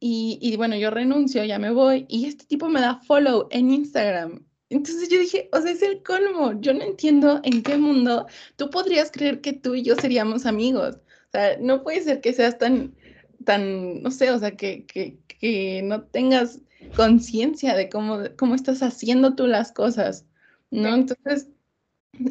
Y, 0.01 0.39
y 0.41 0.57
bueno, 0.57 0.77
yo 0.77 0.91
renuncio, 0.91 1.45
ya 1.45 1.59
me 1.59 1.73
voy. 1.73 2.07
Y 2.09 2.25
este 2.25 2.47
tipo 2.47 2.71
me 2.71 2.81
da 2.81 3.03
follow 3.03 3.49
en 3.51 3.71
Instagram. 3.71 4.47
Entonces 4.71 5.11
yo 5.11 5.19
dije, 5.19 5.51
o 5.53 5.61
sea, 5.61 5.73
es 5.73 5.83
el 5.83 6.03
colmo. 6.03 6.59
Yo 6.59 6.73
no 6.73 6.85
entiendo 6.85 7.43
en 7.45 7.63
qué 7.63 7.77
mundo 7.77 8.27
tú 8.57 8.71
podrías 8.71 9.11
creer 9.11 9.43
que 9.43 9.53
tú 9.53 9.75
y 9.75 9.83
yo 9.83 9.95
seríamos 9.95 10.47
amigos. 10.47 10.99
O 11.29 11.31
sea, 11.33 11.59
no 11.61 11.83
puede 11.83 12.01
ser 12.01 12.21
que 12.21 12.33
seas 12.33 12.59
tan, 12.59 12.95
tan, 13.45 14.03
no 14.03 14.11
sé, 14.11 14.31
o 14.31 14.39
sea, 14.39 14.53
que, 14.53 14.87
que, 14.87 15.19
que 15.27 15.83
no 15.83 16.03
tengas 16.05 16.61
conciencia 16.97 17.75
de 17.75 17.89
cómo, 17.89 18.21
cómo 18.39 18.55
estás 18.55 18.83
haciendo 18.83 19.35
tú 19.35 19.47
las 19.47 19.73
cosas, 19.73 20.27
¿no? 20.71 20.95
Entonces, 20.95 21.49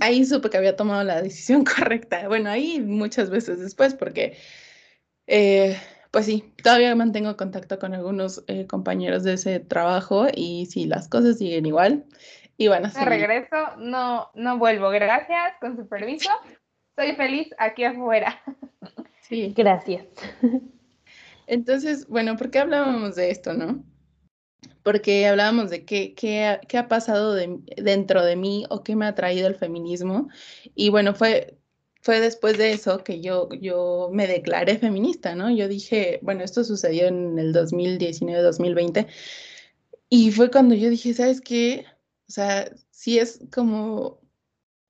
ahí 0.02 0.26
supe 0.26 0.50
que 0.50 0.58
había 0.58 0.76
tomado 0.76 1.04
la 1.04 1.22
decisión 1.22 1.64
correcta. 1.78 2.28
Bueno, 2.28 2.50
ahí 2.50 2.80
muchas 2.82 3.30
veces 3.30 3.60
después, 3.60 3.94
porque, 3.94 4.38
eh, 5.28 5.78
pues 6.12 6.26
sí, 6.26 6.54
todavía 6.64 6.96
mantengo 6.96 7.38
contacto 7.38 7.78
con 7.78 7.94
algunos 7.94 8.44
eh, 8.48 8.66
compañeros 8.66 9.24
de 9.24 9.34
ese 9.34 9.60
trabajo 9.60 10.28
y 10.34 10.66
si 10.68 10.86
las 10.86 11.08
cosas 11.08 11.38
siguen 11.38 11.66
igual, 11.66 12.06
y 12.58 12.68
a 12.68 12.90
ser. 12.90 13.08
regreso, 13.08 13.76
no, 13.78 14.32
no 14.34 14.58
vuelvo. 14.58 14.90
Gracias, 14.90 15.54
con 15.62 15.78
su 15.78 15.88
permiso. 15.88 16.30
Soy 16.96 17.16
feliz 17.16 17.50
aquí 17.60 17.84
afuera. 17.84 18.42
Sí. 19.28 19.54
Gracias. 19.56 20.06
Entonces, 21.48 22.08
bueno, 22.08 22.38
¿por 22.38 22.50
qué 22.50 22.60
hablábamos 22.60 23.16
de 23.16 23.32
esto, 23.32 23.54
no? 23.54 23.84
Porque 24.84 25.28
hablábamos 25.28 25.70
de 25.70 25.86
qué, 25.86 26.14
qué, 26.14 26.60
qué 26.68 26.78
ha 26.78 26.88
pasado 26.88 27.34
dentro 27.34 28.24
de 28.24 28.36
mí 28.36 28.66
o 28.70 28.84
qué 28.84 28.96
me 28.96 29.06
ha 29.06 29.16
traído 29.16 29.48
el 29.48 29.56
feminismo. 29.56 30.30
Y 30.76 30.90
bueno, 30.90 31.14
fue, 31.14 31.58
fue 32.02 32.22
después 32.22 32.58
de 32.58 32.72
eso 32.72 33.04
que 33.04 33.22
yo, 33.22 33.50
yo 33.62 34.10
me 34.14 34.28
declaré 34.28 34.78
feminista, 34.78 35.36
¿no? 35.36 35.50
Yo 35.50 35.68
dije, 35.68 36.20
bueno, 36.22 36.44
esto 36.44 36.64
sucedió 36.64 37.08
en 37.08 37.38
el 37.38 37.54
2019-2020. 37.54 39.08
Y 40.10 40.32
fue 40.32 40.50
cuando 40.50 40.74
yo 40.74 40.90
dije, 40.90 41.14
¿sabes 41.14 41.42
qué? 41.42 41.86
O 42.30 42.32
sea, 42.32 42.72
sí 42.92 43.20
es 43.20 43.42
como 43.54 44.22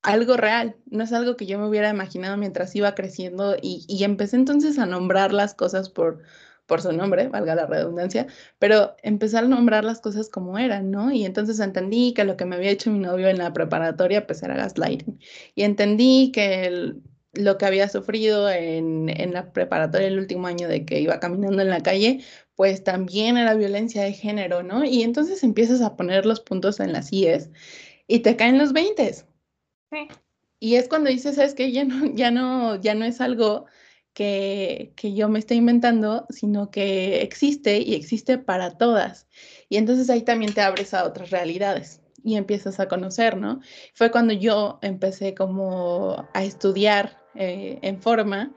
algo 0.02 0.36
real, 0.36 0.76
no 0.86 1.04
es 1.04 1.12
algo 1.12 1.36
que 1.36 1.46
yo 1.46 1.58
me 1.58 1.68
hubiera 1.68 1.90
imaginado 1.90 2.36
mientras 2.36 2.74
iba 2.76 2.94
creciendo 2.94 3.56
y, 3.60 3.84
y 3.88 4.04
empecé 4.04 4.36
entonces 4.36 4.78
a 4.78 4.86
nombrar 4.86 5.32
las 5.32 5.54
cosas 5.54 5.90
por, 5.90 6.22
por 6.66 6.82
su 6.82 6.92
nombre, 6.92 7.28
valga 7.28 7.54
la 7.54 7.66
redundancia, 7.66 8.26
pero 8.58 8.94
empecé 9.02 9.38
a 9.38 9.42
nombrar 9.42 9.84
las 9.84 10.00
cosas 10.00 10.28
como 10.28 10.58
eran, 10.58 10.90
¿no? 10.90 11.10
Y 11.10 11.24
entonces 11.24 11.58
entendí 11.60 12.12
que 12.14 12.24
lo 12.24 12.36
que 12.36 12.44
me 12.44 12.56
había 12.56 12.70
hecho 12.70 12.90
mi 12.90 13.00
novio 13.00 13.28
en 13.28 13.38
la 13.38 13.52
preparatoria 13.52 14.26
pues 14.26 14.42
era 14.42 14.54
gaslighting 14.56 15.18
y 15.54 15.62
entendí 15.62 16.30
que 16.32 16.94
lo 17.34 17.58
que 17.58 17.66
había 17.66 17.88
sufrido 17.88 18.50
en, 18.50 19.08
en 19.08 19.32
la 19.32 19.52
preparatoria 19.52 20.08
el 20.08 20.18
último 20.18 20.46
año 20.46 20.68
de 20.68 20.84
que 20.84 21.00
iba 21.00 21.20
caminando 21.20 21.62
en 21.62 21.70
la 21.70 21.82
calle, 21.82 22.20
pues 22.54 22.84
también 22.84 23.36
era 23.38 23.54
violencia 23.54 24.02
de 24.02 24.12
género, 24.12 24.62
¿no? 24.62 24.84
Y 24.84 25.02
entonces 25.02 25.42
empiezas 25.44 25.80
a 25.80 25.96
poner 25.96 26.26
los 26.26 26.40
puntos 26.40 26.80
en 26.80 26.92
las 26.92 27.12
IES 27.12 27.50
y 28.06 28.20
te 28.20 28.36
caen 28.36 28.58
los 28.58 28.72
20 28.72 29.14
y 30.60 30.74
es 30.74 30.88
cuando 30.88 31.10
dices, 31.10 31.36
¿sabes 31.36 31.54
qué? 31.54 31.72
Ya 31.72 31.84
no, 31.84 32.06
ya 32.14 32.30
no, 32.30 32.76
ya 32.76 32.94
no 32.94 33.04
es 33.04 33.20
algo 33.20 33.66
que, 34.12 34.92
que, 34.96 35.14
yo 35.14 35.28
me 35.28 35.38
estoy 35.38 35.58
inventando, 35.58 36.26
sino 36.30 36.70
que 36.70 37.22
existe 37.22 37.78
y 37.78 37.94
existe 37.94 38.38
para 38.38 38.76
todas. 38.76 39.28
Y 39.68 39.76
entonces 39.76 40.10
ahí 40.10 40.22
también 40.22 40.52
te 40.54 40.60
abres 40.60 40.94
a 40.94 41.04
otras 41.04 41.30
realidades 41.30 42.02
y 42.24 42.36
empiezas 42.36 42.80
a 42.80 42.88
conocer, 42.88 43.36
¿no? 43.36 43.60
Fue 43.94 44.10
cuando 44.10 44.32
yo 44.32 44.78
empecé 44.82 45.34
como 45.34 46.28
a 46.34 46.44
estudiar 46.44 47.22
eh, 47.36 47.78
en 47.82 48.02
forma, 48.02 48.54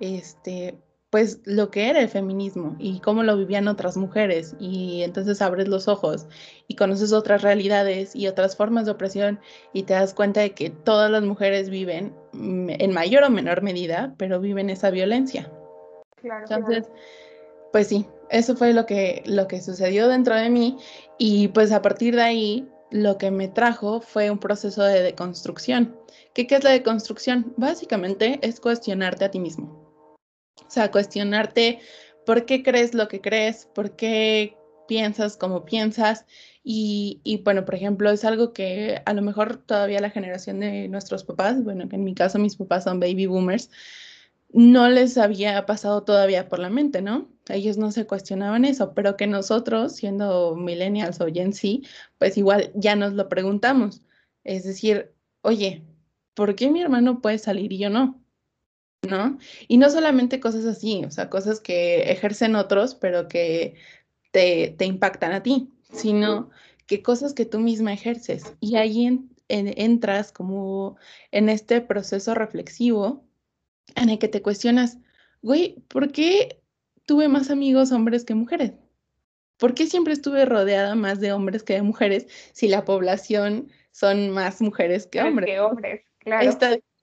este, 0.00 0.78
pues 1.12 1.40
lo 1.44 1.70
que 1.70 1.90
era 1.90 2.00
el 2.00 2.08
feminismo 2.08 2.74
y 2.78 2.98
cómo 3.00 3.22
lo 3.22 3.36
vivían 3.36 3.68
otras 3.68 3.98
mujeres 3.98 4.56
y 4.58 5.02
entonces 5.02 5.42
abres 5.42 5.68
los 5.68 5.86
ojos 5.86 6.26
y 6.68 6.74
conoces 6.74 7.12
otras 7.12 7.42
realidades 7.42 8.16
y 8.16 8.28
otras 8.28 8.56
formas 8.56 8.86
de 8.86 8.92
opresión 8.92 9.38
y 9.74 9.82
te 9.82 9.92
das 9.92 10.14
cuenta 10.14 10.40
de 10.40 10.52
que 10.52 10.70
todas 10.70 11.10
las 11.10 11.22
mujeres 11.22 11.68
viven 11.68 12.14
mm, 12.32 12.70
en 12.70 12.92
mayor 12.94 13.24
o 13.24 13.30
menor 13.30 13.60
medida, 13.60 14.14
pero 14.16 14.40
viven 14.40 14.70
esa 14.70 14.88
violencia. 14.88 15.52
Claro, 16.16 16.46
entonces, 16.48 16.90
pues 17.72 17.88
sí, 17.88 18.06
eso 18.30 18.56
fue 18.56 18.72
lo 18.72 18.86
que, 18.86 19.22
lo 19.26 19.48
que 19.48 19.60
sucedió 19.60 20.08
dentro 20.08 20.34
de 20.34 20.48
mí 20.48 20.78
y 21.18 21.48
pues 21.48 21.72
a 21.72 21.82
partir 21.82 22.16
de 22.16 22.22
ahí 22.22 22.68
lo 22.90 23.18
que 23.18 23.30
me 23.30 23.48
trajo 23.48 24.00
fue 24.00 24.30
un 24.30 24.38
proceso 24.38 24.82
de 24.82 25.02
deconstrucción. 25.02 25.94
¿Qué, 26.32 26.46
qué 26.46 26.54
es 26.54 26.64
la 26.64 26.70
deconstrucción? 26.70 27.52
Básicamente 27.58 28.38
es 28.40 28.60
cuestionarte 28.60 29.26
a 29.26 29.30
ti 29.30 29.40
mismo 29.40 29.81
o 30.60 30.70
sea, 30.70 30.90
cuestionarte 30.90 31.80
por 32.26 32.46
qué 32.46 32.62
crees 32.62 32.94
lo 32.94 33.08
que 33.08 33.20
crees, 33.20 33.66
por 33.74 33.96
qué 33.96 34.56
piensas 34.88 35.36
como 35.36 35.64
piensas. 35.64 36.26
Y, 36.64 37.20
y, 37.24 37.38
bueno, 37.42 37.64
por 37.64 37.74
ejemplo, 37.74 38.10
es 38.10 38.24
algo 38.24 38.52
que 38.52 39.02
a 39.04 39.14
lo 39.14 39.22
mejor 39.22 39.56
todavía 39.56 40.00
la 40.00 40.10
generación 40.10 40.60
de 40.60 40.88
nuestros 40.88 41.24
papás, 41.24 41.62
bueno, 41.64 41.88
que 41.88 41.96
en 41.96 42.04
mi 42.04 42.14
caso 42.14 42.38
mis 42.38 42.56
papás 42.56 42.84
son 42.84 43.00
baby 43.00 43.26
boomers, 43.26 43.70
no 44.52 44.88
les 44.90 45.16
había 45.18 45.64
pasado 45.66 46.04
todavía 46.04 46.48
por 46.48 46.58
la 46.58 46.70
mente, 46.70 47.02
¿no? 47.02 47.28
Ellos 47.48 47.78
no 47.78 47.90
se 47.90 48.06
cuestionaban 48.06 48.64
eso, 48.64 48.94
pero 48.94 49.16
que 49.16 49.26
nosotros, 49.26 49.96
siendo 49.96 50.56
millennials 50.56 51.20
o 51.20 51.26
Gen 51.26 51.52
Z, 51.52 51.88
pues 52.18 52.36
igual 52.36 52.70
ya 52.74 52.94
nos 52.96 53.14
lo 53.14 53.28
preguntamos. 53.28 54.02
Es 54.44 54.64
decir, 54.64 55.12
oye, 55.42 55.84
¿por 56.34 56.54
qué 56.54 56.70
mi 56.70 56.82
hermano 56.82 57.20
puede 57.20 57.38
salir 57.38 57.72
y 57.72 57.78
yo 57.78 57.90
no? 57.90 58.21
¿No? 59.02 59.38
Y 59.68 59.78
no 59.78 59.90
solamente 59.90 60.40
cosas 60.40 60.64
así, 60.64 61.04
o 61.04 61.10
sea, 61.10 61.28
cosas 61.28 61.60
que 61.60 62.10
ejercen 62.12 62.54
otros, 62.56 62.94
pero 62.94 63.28
que 63.28 63.74
te, 64.30 64.76
impactan 64.80 65.32
a 65.32 65.42
ti, 65.42 65.70
sino 65.92 66.50
que 66.86 67.02
cosas 67.02 67.34
que 67.34 67.44
tú 67.44 67.58
misma 67.58 67.92
ejerces. 67.92 68.54
Y 68.60 68.76
ahí 68.76 69.28
entras 69.48 70.32
como 70.32 70.96
en 71.32 71.48
este 71.48 71.80
proceso 71.80 72.34
reflexivo 72.34 73.24
en 73.96 74.08
el 74.08 74.18
que 74.18 74.28
te 74.28 74.40
cuestionas, 74.40 74.98
güey, 75.42 75.82
¿por 75.88 76.12
qué 76.12 76.60
tuve 77.04 77.28
más 77.28 77.50
amigos 77.50 77.92
hombres 77.92 78.24
que 78.24 78.34
mujeres? 78.34 78.72
¿Por 79.58 79.74
qué 79.74 79.86
siempre 79.86 80.12
estuve 80.12 80.44
rodeada 80.44 80.94
más 80.94 81.20
de 81.20 81.32
hombres 81.32 81.62
que 81.62 81.74
de 81.74 81.82
mujeres 81.82 82.26
si 82.52 82.68
la 82.68 82.84
población 82.84 83.68
son 83.90 84.30
más 84.30 84.62
mujeres 84.62 85.06
que 85.06 85.20
hombres? 85.20 85.46
Que 85.46 85.60
hombres, 85.60 86.02
claro 86.18 86.50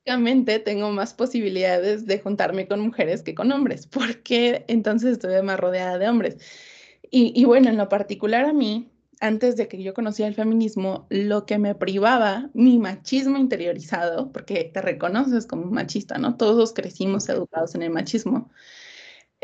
tengo 0.04 0.92
más 0.92 1.14
posibilidades 1.14 2.06
de 2.06 2.20
juntarme 2.20 2.68
con 2.68 2.80
mujeres 2.80 3.22
que 3.22 3.36
con 3.36 3.52
hombres, 3.52 3.88
porque 3.88 4.66
entonces 4.68 5.14
estuve 5.14 5.42
más 5.42 5.60
rodeada 5.60 5.98
de 5.98 6.10
hombres. 6.10 6.38
Y, 7.12 7.44
bueno, 7.46 7.70
en 7.70 7.78
lo 7.78 7.90
particular 7.90 8.46
a 8.46 8.54
mí, 8.54 8.92
antes 9.20 9.58
de 9.58 9.68
que 9.68 9.82
yo 9.82 9.94
conociera 9.96 10.30
el 10.30 10.36
feminismo, 10.36 11.08
lo 11.10 11.46
que 11.46 11.58
me 11.58 11.74
privaba, 11.74 12.50
mi 12.54 12.78
machismo 12.78 13.38
interiorizado, 13.38 14.32
porque 14.32 14.70
te 14.72 14.82
reconoces 14.82 15.48
como 15.48 15.66
machista, 15.66 16.20
¿no? 16.20 16.38
Todos 16.38 16.74
crecimos 16.74 17.28
educados 17.30 17.74
en 17.74 17.82
el 17.82 17.90
machismo. 17.90 18.52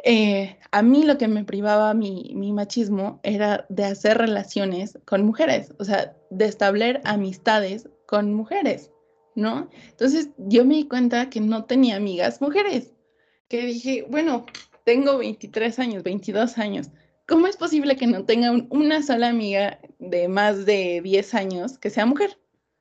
Eh, 0.03 0.59
a 0.71 0.81
mí 0.83 1.03
lo 1.03 1.17
que 1.17 1.27
me 1.27 1.43
privaba 1.43 1.93
mi, 1.95 2.33
mi 2.35 2.53
machismo 2.53 3.19
era 3.23 3.65
de 3.69 3.85
hacer 3.85 4.19
relaciones 4.19 4.99
con 5.05 5.25
mujeres, 5.25 5.73
o 5.79 5.85
sea, 5.85 6.15
de 6.29 6.45
establecer 6.45 7.01
amistades 7.03 7.89
con 8.05 8.33
mujeres, 8.33 8.91
¿no? 9.35 9.69
Entonces 9.89 10.29
yo 10.37 10.65
me 10.65 10.75
di 10.75 10.87
cuenta 10.87 11.29
que 11.29 11.41
no 11.41 11.65
tenía 11.65 11.97
amigas 11.97 12.41
mujeres, 12.41 12.93
que 13.47 13.65
dije, 13.65 14.05
bueno, 14.09 14.45
tengo 14.85 15.17
23 15.17 15.79
años, 15.79 16.03
22 16.03 16.57
años, 16.57 16.89
¿cómo 17.27 17.47
es 17.47 17.57
posible 17.57 17.95
que 17.95 18.07
no 18.07 18.25
tenga 18.25 18.51
una 18.69 19.01
sola 19.01 19.29
amiga 19.29 19.79
de 19.99 20.27
más 20.27 20.65
de 20.65 21.01
10 21.03 21.33
años 21.33 21.77
que 21.77 21.89
sea 21.89 22.05
mujer? 22.05 22.39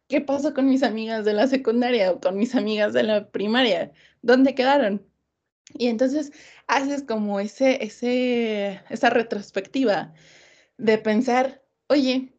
¿Qué 0.08 0.20
pasó 0.20 0.54
con 0.54 0.66
mis 0.68 0.82
amigas 0.82 1.24
de 1.24 1.32
la 1.32 1.46
secundaria 1.46 2.12
o 2.12 2.20
con 2.20 2.36
mis 2.36 2.54
amigas 2.54 2.92
de 2.92 3.02
la 3.04 3.30
primaria? 3.30 3.92
¿Dónde 4.22 4.54
quedaron? 4.54 5.06
Y 5.78 5.88
entonces 5.88 6.32
haces 6.66 7.02
como 7.02 7.40
ese, 7.40 7.82
ese, 7.82 8.80
esa 8.90 9.10
retrospectiva 9.10 10.12
de 10.76 10.98
pensar, 10.98 11.62
oye, 11.88 12.33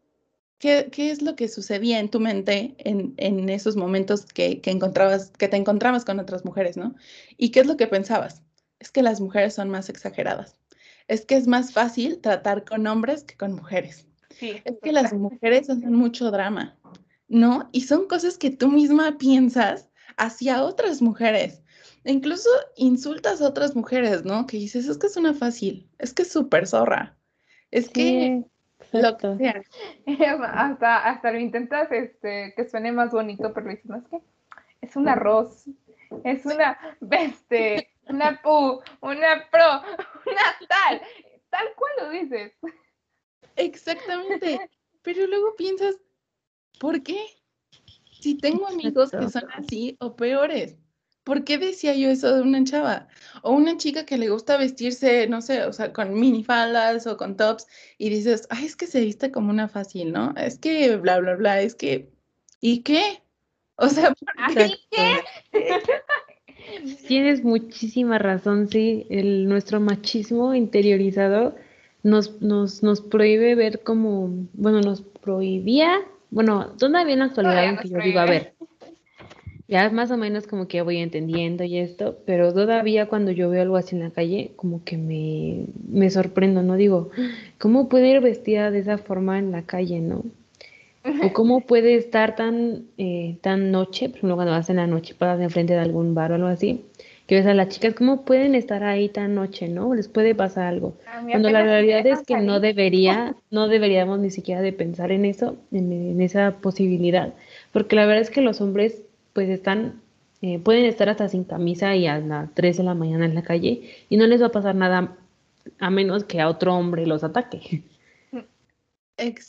¿qué, 0.59 0.89
¿qué, 0.91 1.11
es 1.11 1.21
lo 1.21 1.35
que 1.35 1.47
sucedía 1.47 1.99
en 1.99 2.09
tu 2.09 2.19
mente 2.19 2.75
en, 2.79 3.13
en 3.17 3.49
esos 3.49 3.75
momentos 3.75 4.25
que, 4.25 4.61
que, 4.61 4.71
encontrabas, 4.71 5.31
que 5.31 5.47
te 5.47 5.57
encontrabas 5.57 6.05
con 6.05 6.19
otras 6.19 6.45
mujeres, 6.45 6.77
¿no? 6.77 6.95
¿Y 7.37 7.49
qué 7.49 7.61
es 7.61 7.67
lo 7.67 7.77
que 7.77 7.87
pensabas? 7.87 8.41
Es 8.79 8.91
que 8.91 9.03
las 9.03 9.21
mujeres 9.21 9.53
son 9.53 9.69
más 9.69 9.89
exageradas. 9.89 10.57
Es 11.07 11.25
que 11.25 11.35
es 11.35 11.47
más 11.47 11.71
fácil 11.71 12.19
tratar 12.19 12.65
con 12.65 12.87
hombres 12.87 13.23
que 13.23 13.37
con 13.37 13.53
mujeres. 13.53 14.07
Sí, 14.31 14.61
es 14.65 14.75
que 14.81 14.91
las 14.91 15.13
mujeres 15.13 15.69
hacen 15.69 15.93
mucho 15.93 16.31
drama, 16.31 16.77
¿no? 17.27 17.69
Y 17.71 17.81
son 17.81 18.07
cosas 18.07 18.37
que 18.37 18.49
tú 18.49 18.69
misma 18.69 19.17
piensas 19.17 19.89
hacia 20.17 20.63
otras 20.63 21.01
mujeres. 21.01 21.61
E 22.03 22.11
incluso 22.11 22.49
insultas 22.75 23.41
a 23.41 23.47
otras 23.47 23.75
mujeres, 23.75 24.25
¿no? 24.25 24.45
Que 24.45 24.57
dices, 24.57 24.87
es 24.87 24.97
que 24.97 25.07
es 25.07 25.17
una 25.17 25.33
fácil, 25.33 25.89
es 25.99 26.13
que 26.13 26.23
es 26.23 26.31
súper 26.31 26.67
zorra, 26.67 27.17
es 27.71 27.89
que 27.89 28.43
lo 28.91 29.17
que 29.17 29.35
sea. 29.37 29.61
hasta, 30.53 31.05
hasta 31.05 31.31
lo 31.31 31.39
intentas 31.39 31.91
este, 31.91 32.53
que 32.55 32.67
suene 32.67 32.91
más 32.91 33.11
bonito, 33.11 33.53
pero 33.53 33.69
dices, 33.69 33.85
no, 33.85 33.97
es 33.97 34.07
que 34.07 34.21
es 34.81 34.95
un 34.95 35.07
arroz, 35.07 35.65
es 36.23 36.45
una, 36.45 36.77
este, 37.11 37.89
una 38.07 38.41
pu, 38.41 38.81
una 39.01 39.47
pro, 39.51 39.81
una 40.25 40.67
tal, 40.69 41.01
tal 41.49 41.67
cual 41.75 41.91
lo 42.01 42.09
dices. 42.09 42.53
Exactamente, 43.55 44.69
pero 45.01 45.25
luego 45.27 45.55
piensas, 45.55 45.95
¿por 46.79 47.01
qué? 47.03 47.25
Si 48.19 48.37
tengo 48.37 48.67
amigos 48.67 49.11
que 49.11 49.29
son 49.29 49.49
así 49.51 49.95
o 49.99 50.15
peores. 50.15 50.77
¿Por 51.25 51.43
qué 51.43 51.57
decía 51.57 51.93
yo 51.95 52.09
eso 52.09 52.33
de 52.33 52.41
una 52.41 52.63
chava? 52.63 53.09
O 53.41 53.51
una 53.51 53.75
chica 53.75 54.05
que 54.05 54.17
le 54.17 54.29
gusta 54.29 54.57
vestirse, 54.57 55.27
no 55.27 55.41
sé, 55.41 55.63
o 55.63 55.73
sea, 55.73 55.91
con 55.91 56.13
minifaldas 56.13 57.05
o 57.07 57.17
con 57.17 57.35
tops 57.35 57.67
y 57.97 58.09
dices, 58.09 58.47
ay, 58.49 58.65
es 58.65 58.77
que 58.77 58.87
se 58.87 59.01
viste 59.01 59.31
como 59.31 59.49
una 59.49 59.67
fácil, 59.67 60.13
¿no? 60.13 60.33
Es 60.37 60.57
que 60.57 60.95
bla, 60.95 61.19
bla, 61.19 61.35
bla, 61.35 61.59
es 61.61 61.75
que, 61.75 62.09
¿y 62.61 62.81
qué? 62.83 63.21
O 63.77 63.89
sea, 63.89 64.13
¿por 64.13 64.55
qué? 64.89 65.19
Tienes 67.09 67.43
muchísima 67.43 68.17
razón, 68.17 68.69
sí, 68.69 69.05
el, 69.09 69.49
nuestro 69.49 69.81
machismo 69.81 70.55
interiorizado 70.55 71.57
nos, 72.01 72.41
nos, 72.41 72.83
nos 72.83 73.01
prohíbe 73.01 73.53
ver 73.55 73.83
como, 73.83 74.29
bueno, 74.53 74.79
nos 74.79 75.01
prohibía, 75.01 75.99
bueno, 76.29 76.73
todavía 76.77 77.15
en 77.15 77.19
la 77.19 77.25
actualidad, 77.25 77.67
aunque 77.67 77.89
yo 77.89 77.97
digo, 77.97 78.19
a 78.21 78.25
ver, 78.25 78.55
ya 79.67 79.89
más 79.89 80.11
o 80.11 80.17
menos 80.17 80.45
como 80.45 80.67
que 80.67 80.81
voy 80.81 80.97
entendiendo 80.97 81.63
y 81.63 81.77
esto, 81.77 82.17
pero 82.25 82.53
todavía 82.53 83.07
cuando 83.07 83.31
yo 83.31 83.49
veo 83.49 83.63
algo 83.63 83.77
así 83.77 83.95
en 83.95 84.03
la 84.03 84.11
calle, 84.11 84.51
como 84.55 84.83
que 84.83 84.97
me, 84.97 85.65
me 85.87 86.09
sorprendo, 86.09 86.61
¿no? 86.61 86.75
Digo, 86.75 87.09
¿cómo 87.57 87.89
puede 87.89 88.09
ir 88.09 88.21
vestida 88.21 88.69
de 88.71 88.79
esa 88.79 88.97
forma 88.97 89.39
en 89.39 89.51
la 89.51 89.63
calle, 89.63 90.01
no? 90.01 90.23
O 91.23 91.33
cómo 91.33 91.61
puede 91.61 91.95
estar 91.95 92.35
tan, 92.35 92.83
eh, 92.97 93.37
tan 93.41 93.71
noche, 93.71 94.09
por 94.09 94.17
ejemplo, 94.17 94.35
cuando 94.35 94.53
vas 94.53 94.69
en 94.69 94.77
la 94.77 94.87
noche, 94.87 95.15
pasas 95.17 95.41
enfrente 95.41 95.73
de 95.73 95.79
algún 95.79 96.13
bar 96.13 96.31
o 96.31 96.35
algo 96.35 96.47
así, 96.47 96.85
que 97.25 97.33
ves 97.33 97.47
a 97.47 97.55
las 97.55 97.69
chicas, 97.69 97.95
¿cómo 97.95 98.23
pueden 98.23 98.53
estar 98.53 98.83
ahí 98.83 99.09
tan 99.09 99.33
noche, 99.33 99.67
no? 99.67 99.95
Les 99.95 100.07
puede 100.07 100.35
pasar 100.35 100.65
algo. 100.65 100.93
Cuando 101.27 101.49
la 101.49 101.63
realidad 101.63 102.05
es 102.05 102.21
que 102.21 102.37
no 102.37 102.59
debería, 102.59 103.35
no 103.49 103.67
deberíamos 103.67 104.19
ni 104.19 104.29
siquiera 104.29 104.61
de 104.61 104.73
pensar 104.73 105.11
en 105.11 105.25
eso, 105.25 105.55
en, 105.71 105.91
en 105.91 106.21
esa 106.21 106.57
posibilidad, 106.61 107.33
porque 107.71 107.95
la 107.95 108.05
verdad 108.05 108.21
es 108.21 108.29
que 108.29 108.41
los 108.41 108.61
hombres 108.61 109.01
pues 109.35 109.49
están, 109.49 110.01
eh, 110.41 110.59
pueden 110.59 110.85
estar 110.85 111.09
hasta 111.09 111.27
sin 111.27 111.43
camisa 111.43 111.93
y 111.93 112.07
a 112.07 112.19
las 112.19 112.53
3 112.53 112.77
de 112.77 112.83
la 112.83 112.93
mañana 112.93 113.25
en 113.25 113.35
la 113.35 113.43
calle 113.43 114.05
y 114.07 114.15
no 114.15 114.25
les 114.27 114.41
va 114.41 114.45
a 114.45 114.51
pasar 114.51 114.75
nada 114.75 115.17
a 115.77 115.89
menos 115.89 116.23
que 116.23 116.39
a 116.39 116.47
otro 116.47 116.73
hombre 116.73 117.05
los 117.05 117.21
ataque. 117.25 117.83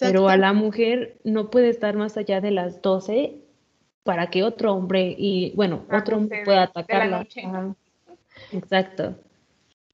Pero 0.00 0.28
a 0.28 0.36
la 0.36 0.52
mujer 0.52 1.18
no 1.22 1.50
puede 1.50 1.68
estar 1.68 1.94
más 1.94 2.16
allá 2.16 2.40
de 2.40 2.50
las 2.50 2.82
12 2.82 3.36
para 4.02 4.28
que 4.28 4.42
otro 4.42 4.74
hombre 4.74 5.14
y 5.16 5.52
bueno, 5.54 5.86
otro 5.92 6.16
hombre 6.16 6.42
pueda 6.44 6.64
atacarla. 6.64 7.24
Exacto. 8.50 9.16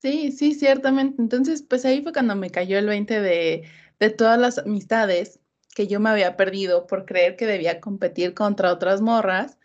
Sí, 0.01 0.33
sí, 0.33 0.55
ciertamente. 0.55 1.21
Entonces, 1.21 1.63
pues 1.63 1.85
ahí 1.85 2.03
fue 2.03 2.13
cuando 2.13 2.35
me 2.35 2.49
cayó 2.51 2.79
el 2.79 2.87
20 2.87 3.21
de, 3.21 3.65
de 4.01 4.11
todas 4.11 4.39
las 4.39 4.59
amistades 4.59 5.39
que 5.75 5.87
yo 5.87 6.01
me 6.01 6.09
había 6.09 6.37
perdido 6.37 6.87
por 6.87 7.05
creer 7.05 7.37
que 7.37 7.47
debía 7.47 7.81
competir 7.81 8.33
contra 8.35 8.73
otras 8.73 9.01
morras 9.03 9.59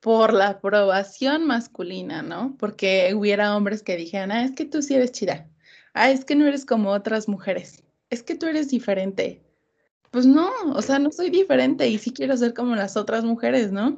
por 0.00 0.32
la 0.32 0.48
aprobación 0.48 1.46
masculina, 1.46 2.22
¿no? 2.22 2.56
Porque 2.58 3.12
hubiera 3.14 3.56
hombres 3.56 3.82
que 3.82 3.96
dijeran, 3.96 4.32
ah, 4.32 4.44
es 4.44 4.52
que 4.52 4.64
tú 4.64 4.82
sí 4.82 4.94
eres 4.94 5.12
chida, 5.12 5.48
ah, 5.94 6.10
es 6.10 6.24
que 6.24 6.34
no 6.34 6.46
eres 6.46 6.64
como 6.66 6.90
otras 6.90 7.28
mujeres, 7.28 7.84
es 8.10 8.22
que 8.22 8.34
tú 8.34 8.46
eres 8.46 8.68
diferente. 8.70 9.42
Pues 10.10 10.26
no, 10.26 10.50
o 10.74 10.82
sea, 10.82 10.98
no 10.98 11.12
soy 11.12 11.30
diferente 11.30 11.88
y 11.88 11.98
sí 11.98 12.12
quiero 12.12 12.36
ser 12.36 12.52
como 12.54 12.74
las 12.74 12.96
otras 12.96 13.24
mujeres, 13.24 13.70
¿no? 13.70 13.96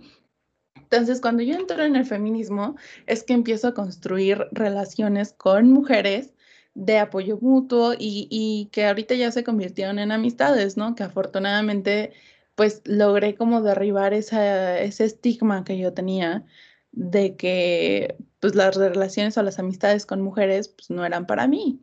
Entonces, 0.75 1.23
cuando 1.23 1.43
yo 1.43 1.55
entro 1.55 1.83
en 1.83 1.97
el 1.97 2.05
feminismo, 2.05 2.77
es 3.07 3.23
que 3.25 3.33
empiezo 3.33 3.69
a 3.69 3.75
construir 3.75 4.47
relaciones 4.53 5.33
con 5.33 5.71
mujeres 5.71 6.35
de 6.75 6.99
apoyo 6.99 7.39
mutuo 7.41 7.95
y, 7.95 8.29
y 8.31 8.69
que 8.73 8.87
ahorita 8.87 9.15
ya 9.15 9.31
se 9.33 9.45
convirtieron 9.45 9.99
en 9.99 10.13
amistades, 10.13 10.77
¿no? 10.77 10.95
Que 10.95 11.05
afortunadamente 11.05 12.13
pues 12.55 12.83
logré 12.85 13.35
como 13.35 13.63
derribar 13.63 14.15
esa, 14.15 14.79
ese 14.79 15.05
estigma 15.05 15.65
que 15.65 15.79
yo 15.79 15.93
tenía 15.93 16.45
de 16.93 17.37
que 17.37 18.17
pues 18.41 18.55
las 18.55 18.77
relaciones 18.77 19.39
o 19.39 19.43
las 19.43 19.59
amistades 19.59 20.07
con 20.07 20.21
mujeres 20.21 20.69
pues 20.69 20.91
no 20.91 21.05
eran 21.05 21.27
para 21.27 21.47
mí. 21.47 21.83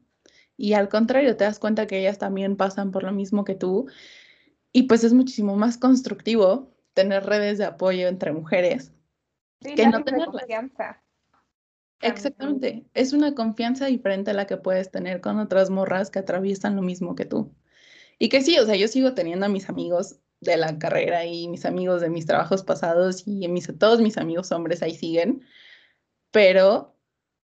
Y 0.58 0.74
al 0.74 0.90
contrario, 0.90 1.38
te 1.38 1.46
das 1.46 1.58
cuenta 1.58 1.88
que 1.88 2.00
ellas 2.00 2.18
también 2.18 2.58
pasan 2.58 2.92
por 2.92 3.04
lo 3.04 3.14
mismo 3.14 3.46
que 3.46 3.56
tú. 3.56 3.88
Y 4.72 4.84
pues 4.84 5.04
es 5.04 5.14
muchísimo 5.14 5.56
más 5.56 5.78
constructivo 5.78 6.76
tener 6.94 7.26
redes 7.26 7.58
de 7.58 7.66
apoyo 7.66 8.08
entre 8.08 8.34
mujeres 8.34 8.92
que 9.62 9.88
no 9.88 10.04
tener 10.04 10.26
confianza. 10.28 11.02
Exactamente, 12.02 12.86
es 12.94 13.12
una 13.12 13.36
confianza 13.36 13.88
diferente 13.88 14.32
a 14.32 14.34
la 14.34 14.48
que 14.48 14.56
puedes 14.56 14.90
tener 14.90 15.20
con 15.20 15.38
otras 15.38 15.70
morras 15.70 16.10
que 16.10 16.20
atraviesan 16.20 16.78
lo 16.78 16.82
mismo 16.82 17.16
que 17.16 17.26
tú. 17.26 17.54
Y 18.18 18.30
que 18.30 18.42
sí, 18.42 18.58
o 18.58 18.66
sea, 18.66 18.76
yo 18.76 18.88
sigo 18.88 19.14
teniendo 19.14 19.46
a 19.46 19.50
mis 19.50 19.70
amigos 19.70 20.20
de 20.42 20.58
la 20.58 20.78
carrera 20.80 21.26
y 21.26 21.48
mis 21.48 21.66
amigos 21.66 22.02
de 22.02 22.10
mis 22.10 22.26
trabajos 22.26 22.64
pasados 22.64 23.28
y 23.28 23.48
mis, 23.48 23.78
todos 23.78 24.02
mis 24.02 24.18
amigos 24.18 24.52
hombres 24.52 24.82
ahí 24.82 24.96
siguen, 24.96 25.46
pero 26.32 26.96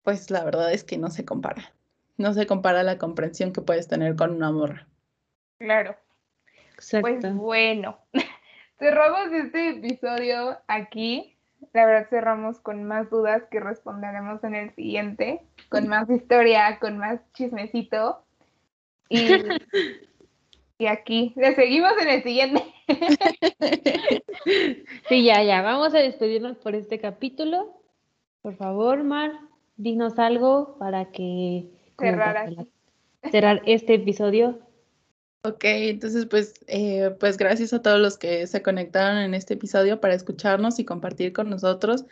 pues 0.04 0.32
la 0.32 0.44
verdad 0.44 0.72
es 0.74 0.84
que 0.84 0.98
no 0.98 1.10
se 1.10 1.26
compara. 1.26 1.74
No 2.18 2.34
se 2.34 2.48
compara 2.48 2.84
la 2.84 2.98
comprensión 2.98 3.54
que 3.54 3.62
puedes 3.62 3.88
tener 3.88 4.16
con 4.16 4.32
una 4.32 4.52
morra. 4.52 4.88
Claro. 5.60 5.96
Pues 7.02 7.36
bueno, 7.36 8.00
cerramos 8.80 9.32
este 9.32 9.70
episodio 9.70 10.60
aquí. 10.68 11.38
La 11.74 11.86
verdad 11.86 12.10
cerramos 12.10 12.60
con 12.60 12.84
más 12.84 13.10
dudas 13.12 13.44
que 13.52 13.60
responderemos 13.60 14.44
en 14.44 14.56
el 14.56 14.74
siguiente, 14.74 15.42
con 15.70 15.88
más 15.88 16.10
historia, 16.10 16.80
con 16.80 16.98
más 16.98 17.20
chismecito. 17.34 18.26
Y 19.10 19.28
Y 20.82 20.88
aquí, 20.88 21.32
le 21.36 21.54
seguimos 21.54 21.92
en 22.02 22.10
el 22.10 22.24
siguiente. 22.24 22.64
sí, 25.10 25.24
ya, 25.24 25.44
ya. 25.44 25.62
Vamos 25.62 25.94
a 25.94 26.00
despedirnos 26.00 26.58
por 26.58 26.74
este 26.74 27.00
capítulo. 27.00 27.80
Por 28.42 28.56
favor, 28.56 29.04
Mar, 29.04 29.32
dinos 29.78 30.18
algo 30.18 30.80
para 30.80 31.12
que 31.12 31.70
cerrar, 32.00 32.56
cerrar 33.30 33.62
este 33.68 33.94
episodio. 33.94 34.58
Ok, 35.44 35.66
entonces 35.66 36.26
pues, 36.26 36.56
eh, 36.66 37.16
pues 37.20 37.38
gracias 37.38 37.74
a 37.74 37.84
todos 37.84 38.00
los 38.00 38.18
que 38.18 38.48
se 38.48 38.64
conectaron 38.64 39.20
en 39.20 39.36
este 39.36 39.54
episodio 39.54 40.02
para 40.02 40.16
escucharnos 40.16 40.80
y 40.80 40.84
compartir 40.84 41.32
con 41.32 41.48
nosotros. 41.52 42.06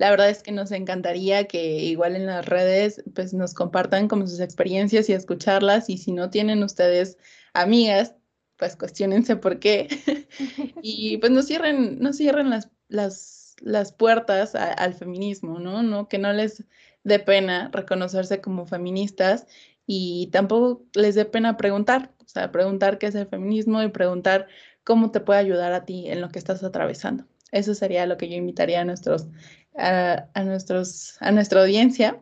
La 0.00 0.08
verdad 0.08 0.30
es 0.30 0.42
que 0.42 0.50
nos 0.50 0.72
encantaría 0.72 1.46
que 1.46 1.76
igual 1.84 2.16
en 2.16 2.24
las 2.24 2.46
redes 2.46 3.04
pues 3.14 3.34
nos 3.34 3.52
compartan 3.52 4.08
como 4.08 4.26
sus 4.26 4.40
experiencias 4.40 5.10
y 5.10 5.12
escucharlas 5.12 5.90
y 5.90 5.98
si 5.98 6.12
no 6.12 6.30
tienen 6.30 6.62
ustedes 6.62 7.18
amigas, 7.52 8.14
pues 8.56 8.76
cuestionense 8.76 9.36
por 9.36 9.58
qué. 9.58 9.88
y 10.82 11.18
pues 11.18 11.30
no 11.30 11.42
cierren, 11.42 11.98
no 12.00 12.14
cierren 12.14 12.48
las, 12.48 12.70
las, 12.88 13.56
las 13.60 13.92
puertas 13.92 14.54
al 14.54 14.94
feminismo, 14.94 15.58
¿no? 15.58 15.82
¿no? 15.82 16.08
Que 16.08 16.16
no 16.16 16.32
les 16.32 16.64
dé 17.04 17.18
pena 17.18 17.68
reconocerse 17.70 18.40
como 18.40 18.64
feministas 18.64 19.46
y 19.84 20.30
tampoco 20.32 20.82
les 20.94 21.14
dé 21.14 21.26
pena 21.26 21.58
preguntar, 21.58 22.14
o 22.24 22.26
sea, 22.26 22.50
preguntar 22.50 22.96
qué 22.96 23.08
es 23.08 23.14
el 23.16 23.26
feminismo 23.26 23.82
y 23.82 23.88
preguntar 23.90 24.46
cómo 24.82 25.10
te 25.10 25.20
puede 25.20 25.40
ayudar 25.40 25.74
a 25.74 25.84
ti 25.84 26.08
en 26.08 26.22
lo 26.22 26.30
que 26.30 26.38
estás 26.38 26.64
atravesando. 26.64 27.26
Eso 27.52 27.74
sería 27.74 28.06
lo 28.06 28.16
que 28.16 28.28
yo 28.28 28.36
invitaría 28.36 28.80
a 28.80 28.84
nuestros, 28.84 29.26
a, 29.76 30.44
nuestros, 30.44 31.16
a 31.20 31.32
nuestra 31.32 31.60
audiencia. 31.62 32.20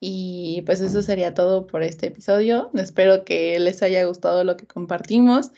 Y 0.00 0.62
pues 0.64 0.80
eso 0.80 1.02
sería 1.02 1.34
todo 1.34 1.66
por 1.66 1.82
este 1.82 2.06
episodio. 2.06 2.70
Espero 2.74 3.24
que 3.24 3.58
les 3.58 3.82
haya 3.82 4.04
gustado 4.04 4.44
lo 4.44 4.56
que 4.56 4.66
compartimos 4.66 5.52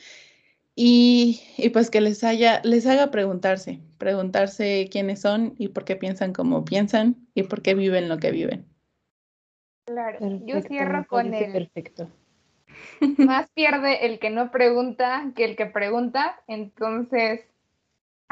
y, 0.75 1.41
y, 1.59 1.69
pues 1.69 1.91
que 1.91 2.01
les 2.01 2.25
haya, 2.25 2.61
les 2.65 2.87
haga 2.87 3.11
preguntarse, 3.11 3.81
preguntarse 3.99 4.89
quiénes 4.91 5.21
son 5.21 5.55
y 5.59 5.69
por 5.69 5.85
qué 5.85 5.97
piensan 5.97 6.33
como 6.33 6.65
piensan 6.65 7.29
y 7.35 7.45
por 7.45 7.63
qué 7.63 7.75
viven 7.75 8.09
lo 8.09 8.19
que 8.19 8.31
viven. 8.31 8.67
Claro, 9.85 10.19
yo 10.45 10.61
cierro 10.63 11.07
con 11.07 11.35
el 11.35 11.53
perfecto. 11.53 12.09
Más 13.19 13.51
pierde 13.55 14.07
el 14.07 14.19
que 14.19 14.31
no 14.31 14.51
pregunta 14.51 15.33
que 15.37 15.45
el 15.45 15.57
que 15.57 15.67
pregunta, 15.67 16.41
entonces 16.47 17.41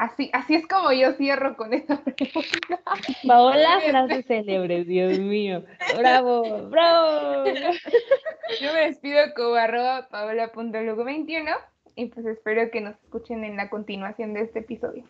así, 0.01 0.31
así 0.33 0.55
es 0.55 0.67
como 0.67 0.91
yo 0.91 1.13
cierro 1.13 1.55
con 1.55 1.73
esa 1.73 2.03
pregunta. 2.03 2.81
Paola, 3.27 3.79
frase 3.87 4.23
célebre, 4.23 4.83
Dios 4.83 5.19
mío. 5.19 5.63
Bravo, 5.97 6.69
bravo. 6.69 7.45
Yo 8.59 8.73
me 8.73 8.87
despido 8.87 9.19
como 9.35 9.55
arroba 9.55 10.07
paola.lugo21 10.09 11.55
y 11.95 12.07
pues 12.07 12.25
espero 12.25 12.71
que 12.71 12.81
nos 12.81 12.95
escuchen 13.03 13.43
en 13.43 13.57
la 13.57 13.69
continuación 13.69 14.33
de 14.33 14.41
este 14.41 14.59
episodio. 14.59 15.03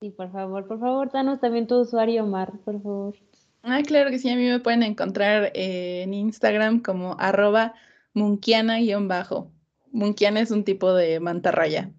Sí, 0.00 0.10
por 0.10 0.32
favor, 0.32 0.66
por 0.66 0.80
favor, 0.80 1.10
danos 1.12 1.40
también 1.40 1.66
tu 1.66 1.78
usuario, 1.80 2.24
Mar, 2.26 2.52
por 2.64 2.82
favor. 2.82 3.14
Ah, 3.62 3.80
claro 3.86 4.10
que 4.10 4.18
sí, 4.18 4.30
a 4.30 4.36
mí 4.36 4.46
me 4.48 4.60
pueden 4.60 4.82
encontrar 4.82 5.50
en 5.54 6.14
Instagram 6.14 6.80
como 6.80 7.16
arroba 7.18 7.74
munkiana-bajo. 8.14 9.50
Munkiana 9.92 10.40
es 10.40 10.50
un 10.50 10.64
tipo 10.64 10.94
de 10.94 11.20
mantarraya. 11.20 11.90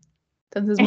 Entonces, 0.51 0.77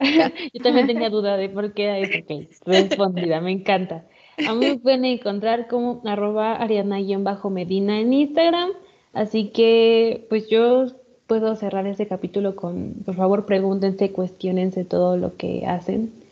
Yo 0.52 0.62
también 0.62 0.86
tenía 0.86 1.10
duda 1.10 1.36
de 1.36 1.48
por 1.48 1.72
qué 1.74 2.24
respondida, 2.64 3.40
me 3.40 3.52
encanta. 3.52 4.04
A 4.46 4.54
mí 4.54 4.66
me 4.66 4.78
pueden 4.78 5.04
encontrar 5.04 5.68
como 5.68 6.00
arroba 6.04 6.54
ariana-medina 6.56 8.00
en 8.00 8.12
Instagram. 8.12 8.70
Así 9.12 9.48
que, 9.50 10.26
pues 10.30 10.48
yo 10.48 10.86
puedo 11.26 11.54
cerrar 11.56 11.86
este 11.86 12.06
capítulo 12.06 12.56
con, 12.56 12.94
por 13.04 13.14
favor, 13.14 13.44
pregúntense, 13.44 14.10
cuestionense 14.10 14.84
todo 14.84 15.16
lo 15.16 15.36
que 15.36 15.66
hacen 15.66 16.22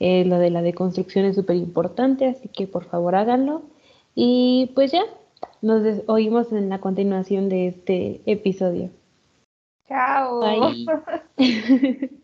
eh, 0.00 0.24
lo 0.24 0.38
de 0.38 0.50
la 0.50 0.62
deconstrucción 0.62 1.24
es 1.24 1.34
súper 1.34 1.56
importante, 1.56 2.26
así 2.26 2.48
que 2.48 2.66
por 2.66 2.84
favor 2.84 3.14
háganlo. 3.14 3.62
Y 4.14 4.70
pues 4.74 4.92
ya, 4.92 5.02
nos 5.62 5.82
oímos 6.06 6.52
en 6.52 6.68
la 6.68 6.80
continuación 6.80 7.48
de 7.48 7.68
este 7.68 8.20
episodio. 8.26 8.90
Chao. 9.88 10.40
Bye. 10.40 10.86